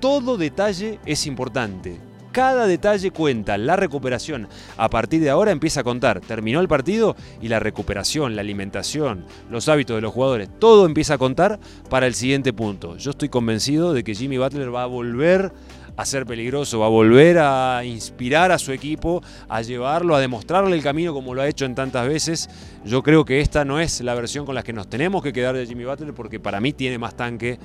todo 0.01 0.39
detalle 0.39 1.01
es 1.05 1.27
importante 1.27 2.08
cada 2.33 2.67
detalle 2.67 3.11
cuenta, 3.11 3.59
la 3.59 3.77
recuperación 3.77 4.49
a 4.77 4.89
partir 4.89 5.21
de 5.21 5.31
ahora 5.31 5.51
empieza 5.51 5.81
a 5.81 5.85
contar. 5.85 6.21
Terminó 6.21 6.61
el 6.61 6.69
partido 6.69 7.17
y 7.41 7.49
la 7.49 7.61
recuperación, 7.61 8.37
la 8.37 8.43
alimentación, 8.43 9.25
los 9.51 9.69
hábitos 9.69 9.97
de 9.97 10.03
los 10.03 10.13
jugadores, 10.13 10.49
todo 10.59 10.87
empieza 10.87 11.15
a 11.15 11.19
contar 11.19 11.59
para 11.89 12.07
el 12.07 12.15
siguiente 12.15 12.53
punto. 12.53 12.97
Yo 12.97 13.11
estoy 13.11 13.29
convencido 13.29 13.93
de 13.93 14.05
que 14.05 14.15
Jimmy 14.15 14.39
Butler 14.39 14.75
va 14.75 14.83
a 14.85 14.87
volver 14.87 15.53
a 15.99 16.05
ser 16.05 16.27
peligroso, 16.27 16.79
va 16.79 16.87
a 16.87 16.91
volver 16.91 17.39
a 17.41 17.85
inspirar 17.85 18.53
a 18.53 18.59
su 18.59 18.71
equipo, 18.71 19.21
a 19.49 19.63
llevarlo, 19.63 20.15
a 20.15 20.21
demostrarle 20.21 20.77
el 20.77 20.83
camino 20.83 21.13
como 21.13 21.35
lo 21.35 21.43
ha 21.43 21.49
hecho 21.49 21.65
en 21.65 21.75
tantas 21.75 22.07
veces. 22.07 22.49
Yo 22.85 23.03
creo 23.03 23.25
que 23.25 23.41
esta 23.41 23.65
no 23.65 23.81
es 23.81 24.01
la 24.01 24.15
versión 24.15 24.47
con 24.47 24.55
la 24.55 24.63
que 24.63 24.73
nos 24.73 24.89
tenemos 24.89 25.25
que 25.25 25.33
quedar 25.33 25.57
de 25.57 25.67
Jimmy 25.67 25.85
Butler 25.85 26.15
porque 26.15 26.39
para 26.39 26.61
mí 26.61 26.73
tiene 26.73 26.99
más 26.99 27.17
tanque, 27.17 27.59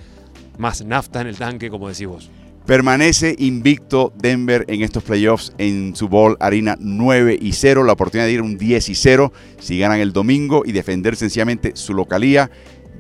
más 0.58 0.84
nafta 0.84 1.22
en 1.22 1.28
el 1.28 1.38
tanque, 1.38 1.70
como 1.70 1.90
decís 1.90 2.08
vos. 2.08 2.32
Permanece 2.66 3.36
invicto 3.40 4.14
Denver 4.16 4.64
en 4.70 4.84
estos 4.84 5.04
playoffs 5.04 5.52
en 5.58 5.98
su 5.98 6.08
Bowl 6.08 6.38
Arena 6.40 6.78
9 6.80 7.38
y 7.42 7.52
0. 7.52 7.84
La 7.84 7.92
oportunidad 7.92 8.26
de 8.26 8.32
ir 8.32 8.42
un 8.42 8.58
10 8.58 8.88
y 8.88 8.96
0 8.96 9.34
si 9.60 9.80
ganan 9.80 10.00
el 10.00 10.14
domingo 10.14 10.64
y 10.66 10.72
defender 10.72 11.18
sencillamente 11.18 11.74
su 11.76 11.94
localía. 11.94 12.50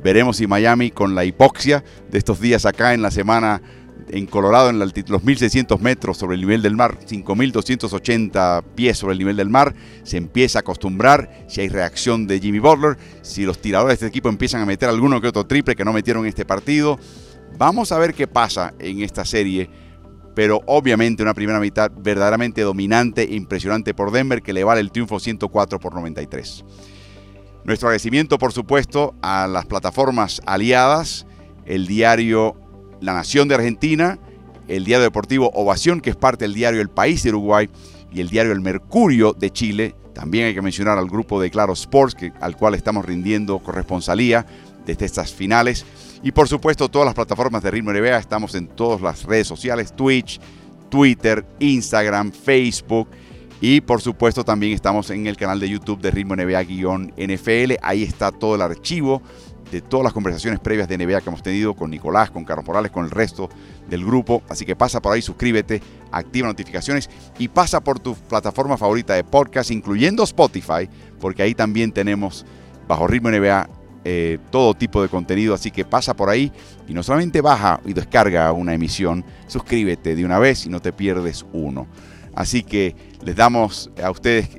Veremos 0.04 0.36
si 0.36 0.48
Miami, 0.48 0.92
con 0.92 1.16
la 1.16 1.24
hipoxia 1.24 1.82
de 2.12 2.18
estos 2.18 2.42
días 2.42 2.66
acá 2.66 2.94
en 2.94 3.02
la 3.02 3.10
semana 3.10 3.62
en 4.10 4.26
Colorado, 4.26 4.70
en 4.70 4.80
los 4.80 5.24
1600 5.24 5.80
metros 5.80 6.18
sobre 6.18 6.36
el 6.36 6.42
nivel 6.42 6.62
del 6.62 6.76
mar, 6.76 6.98
5280 7.06 8.66
pies 8.76 8.98
sobre 8.98 9.14
el 9.14 9.20
nivel 9.20 9.38
del 9.38 9.50
mar, 9.50 9.74
se 10.04 10.18
empieza 10.18 10.60
a 10.60 10.62
acostumbrar. 10.62 11.46
Si 11.48 11.62
hay 11.62 11.70
reacción 11.70 12.28
de 12.28 12.42
Jimmy 12.42 12.60
Butler, 12.60 12.98
si 13.22 13.44
los 13.46 13.60
tiradores 13.60 14.00
de 14.00 14.08
este 14.08 14.08
equipo 14.08 14.28
empiezan 14.28 14.62
a 14.62 14.66
meter 14.66 14.90
alguno 14.90 15.22
que 15.22 15.30
otro 15.30 15.46
triple 15.46 15.74
que 15.74 15.86
no 15.86 15.94
metieron 15.94 16.24
en 16.24 16.30
este 16.30 16.44
partido 16.44 17.00
Vamos 17.66 17.94
a 17.94 17.98
ver 17.98 18.14
qué 18.14 18.28
pasa 18.28 18.74
en 18.78 19.02
esta 19.04 19.24
serie, 19.24 19.70
pero 20.36 20.60
obviamente 20.66 21.24
una 21.24 21.34
primera 21.34 21.62
mitad 21.62 21.90
verdaderamente 21.96 22.60
dominante 22.60 23.22
e 23.22 23.36
impresionante 23.36 23.94
por 23.94 24.12
Denver 24.12 24.42
que 24.42 24.52
le 24.52 24.66
vale 24.66 24.82
el 24.82 24.92
triunfo 24.92 25.18
104 25.18 25.80
por 25.80 25.96
93. 25.96 26.66
Nuestro 27.64 27.88
agradecimiento, 27.88 28.38
por 28.38 28.52
supuesto, 28.52 29.16
a 29.22 29.48
las 29.48 29.66
plataformas 29.66 30.42
aliadas, 30.46 31.26
el 31.66 31.88
diario 31.88 32.58
La 33.00 33.14
Nación 33.14 33.48
de 33.48 33.56
Argentina, 33.56 34.20
el 34.68 34.84
diario 34.84 35.06
deportivo 35.06 35.50
Ovación, 35.54 36.02
que 36.02 36.10
es 36.10 36.18
parte 36.18 36.44
del 36.44 36.56
diario 36.56 36.82
El 36.82 36.90
País 36.90 37.24
de 37.24 37.30
Uruguay, 37.30 37.70
y 38.12 38.20
el 38.20 38.28
diario 38.28 38.52
El 38.52 38.60
Mercurio 38.60 39.32
de 39.32 39.52
Chile. 39.52 39.96
También 40.14 40.48
hay 40.48 40.54
que 40.54 40.62
mencionar 40.62 40.98
al 40.98 41.08
grupo 41.08 41.40
de 41.40 41.50
Claro 41.50 41.72
Sports, 41.72 42.14
que, 42.14 42.34
al 42.42 42.58
cual 42.58 42.76
estamos 42.76 43.06
rindiendo 43.06 43.60
corresponsalía 43.60 44.46
desde 44.86 45.06
estas 45.06 45.34
finales. 45.34 45.86
Y 46.22 46.32
por 46.32 46.48
supuesto, 46.48 46.90
todas 46.90 47.06
las 47.06 47.16
plataformas 47.16 47.64
de 47.64 47.72
Ritmo 47.72 47.92
NBA. 47.92 48.18
Estamos 48.18 48.56
en 48.56 48.68
todas 48.68 49.02
las 49.02 49.24
redes 49.24 49.48
sociales: 49.48 49.94
Twitch, 49.96 50.40
Twitter, 50.90 51.46
Instagram, 51.60 52.32
Facebook. 52.32 53.10
Y 53.62 53.82
por 53.82 54.02
supuesto, 54.02 54.44
también 54.44 54.74
estamos 54.74 55.10
en 55.10 55.28
el 55.28 55.38
canal 55.38 55.60
de 55.60 55.70
YouTube 55.70 56.02
de 56.02 56.12
Ritmo 56.12 56.36
NBA-NFL. 56.36 57.74
Ahí 57.82 58.04
está 58.04 58.32
todo 58.32 58.56
el 58.56 58.62
archivo 58.62 59.22
de 59.72 59.82
todas 59.82 60.04
las 60.04 60.14
conversaciones 60.14 60.60
previas 60.60 60.88
de 60.88 60.98
NBA 60.98 61.22
que 61.22 61.30
hemos 61.30 61.42
tenido 61.42 61.74
con 61.74 61.90
Nicolás, 61.90 62.30
con 62.30 62.46
Carlos 62.46 62.66
Morales, 62.66 62.92
con 62.92 63.06
el 63.06 63.12
resto 63.12 63.50
del 63.90 64.06
grupo. 64.06 64.44
Así 64.48 64.66
que 64.66 64.76
pasa 64.76 65.02
por 65.02 65.14
ahí, 65.14 65.22
suscríbete, 65.22 65.82
activa 66.12 66.48
notificaciones 66.48 67.10
y 67.40 67.48
pasa 67.48 67.82
por 67.82 68.00
tu 68.00 68.14
plataforma 68.16 68.78
favorita 68.78 69.16
de 69.16 69.24
podcast, 69.24 69.72
incluyendo 69.72 70.24
Spotify, 70.24 70.88
porque 71.20 71.42
ahí 71.42 71.56
también 71.56 71.92
tenemos 71.92 72.46
bajo 72.88 73.08
ritmo 73.08 73.32
NBA 73.32 73.68
eh, 74.06 74.38
todo 74.52 74.74
tipo 74.74 75.02
de 75.02 75.10
contenido, 75.10 75.54
así 75.54 75.72
que 75.72 75.86
pasa 75.86 76.16
por 76.16 76.30
ahí 76.30 76.52
y 76.88 76.94
no 76.94 77.04
solamente 77.04 77.42
baja 77.42 77.80
y 77.86 77.94
descarga 77.94 78.52
una 78.52 78.74
emisión, 78.74 79.24
suscríbete 79.48 80.16
de 80.16 80.26
una 80.26 80.40
vez 80.40 80.66
y 80.66 80.70
no 80.70 80.82
te 80.82 80.92
pierdes 80.92 81.46
uno. 81.54 81.88
Así 82.36 82.64
que 82.64 82.96
les 83.24 83.36
damos 83.36 83.92
a 84.04 84.10
ustedes 84.10 84.50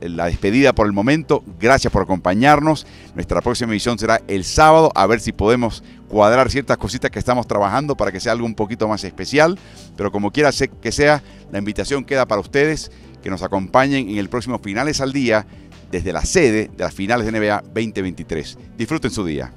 la 0.00 0.26
despedida 0.26 0.74
por 0.74 0.86
el 0.86 0.92
momento. 0.92 1.42
Gracias 1.58 1.90
por 1.90 2.02
acompañarnos. 2.02 2.86
Nuestra 3.14 3.40
próxima 3.40 3.72
emisión 3.72 3.98
será 3.98 4.20
el 4.28 4.44
sábado, 4.44 4.92
a 4.94 5.06
ver 5.06 5.20
si 5.20 5.32
podemos 5.32 5.82
cuadrar 6.08 6.50
ciertas 6.50 6.76
cositas 6.76 7.10
que 7.10 7.18
estamos 7.18 7.46
trabajando 7.46 7.96
para 7.96 8.12
que 8.12 8.20
sea 8.20 8.32
algo 8.32 8.46
un 8.46 8.54
poquito 8.54 8.86
más 8.86 9.02
especial. 9.02 9.58
Pero 9.96 10.12
como 10.12 10.30
quiera 10.30 10.50
que 10.82 10.92
sea, 10.92 11.22
la 11.50 11.58
invitación 11.58 12.04
queda 12.04 12.26
para 12.26 12.40
ustedes 12.42 12.90
que 13.22 13.30
nos 13.30 13.42
acompañen 13.42 14.10
en 14.10 14.18
el 14.18 14.28
próximo 14.28 14.58
Finales 14.58 15.00
al 15.00 15.12
Día 15.12 15.46
desde 15.90 16.12
la 16.12 16.24
sede 16.24 16.68
de 16.68 16.84
las 16.84 16.94
finales 16.94 17.26
de 17.26 17.32
NBA 17.38 17.62
2023. 17.62 18.58
Disfruten 18.76 19.10
su 19.10 19.24
día. 19.24 19.52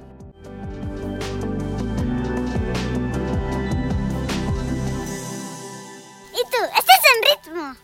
¿Y 6.32 6.42
tú? 6.50 6.58
¿Estás 6.78 7.00
en 7.10 7.52
ritmo? 7.52 7.76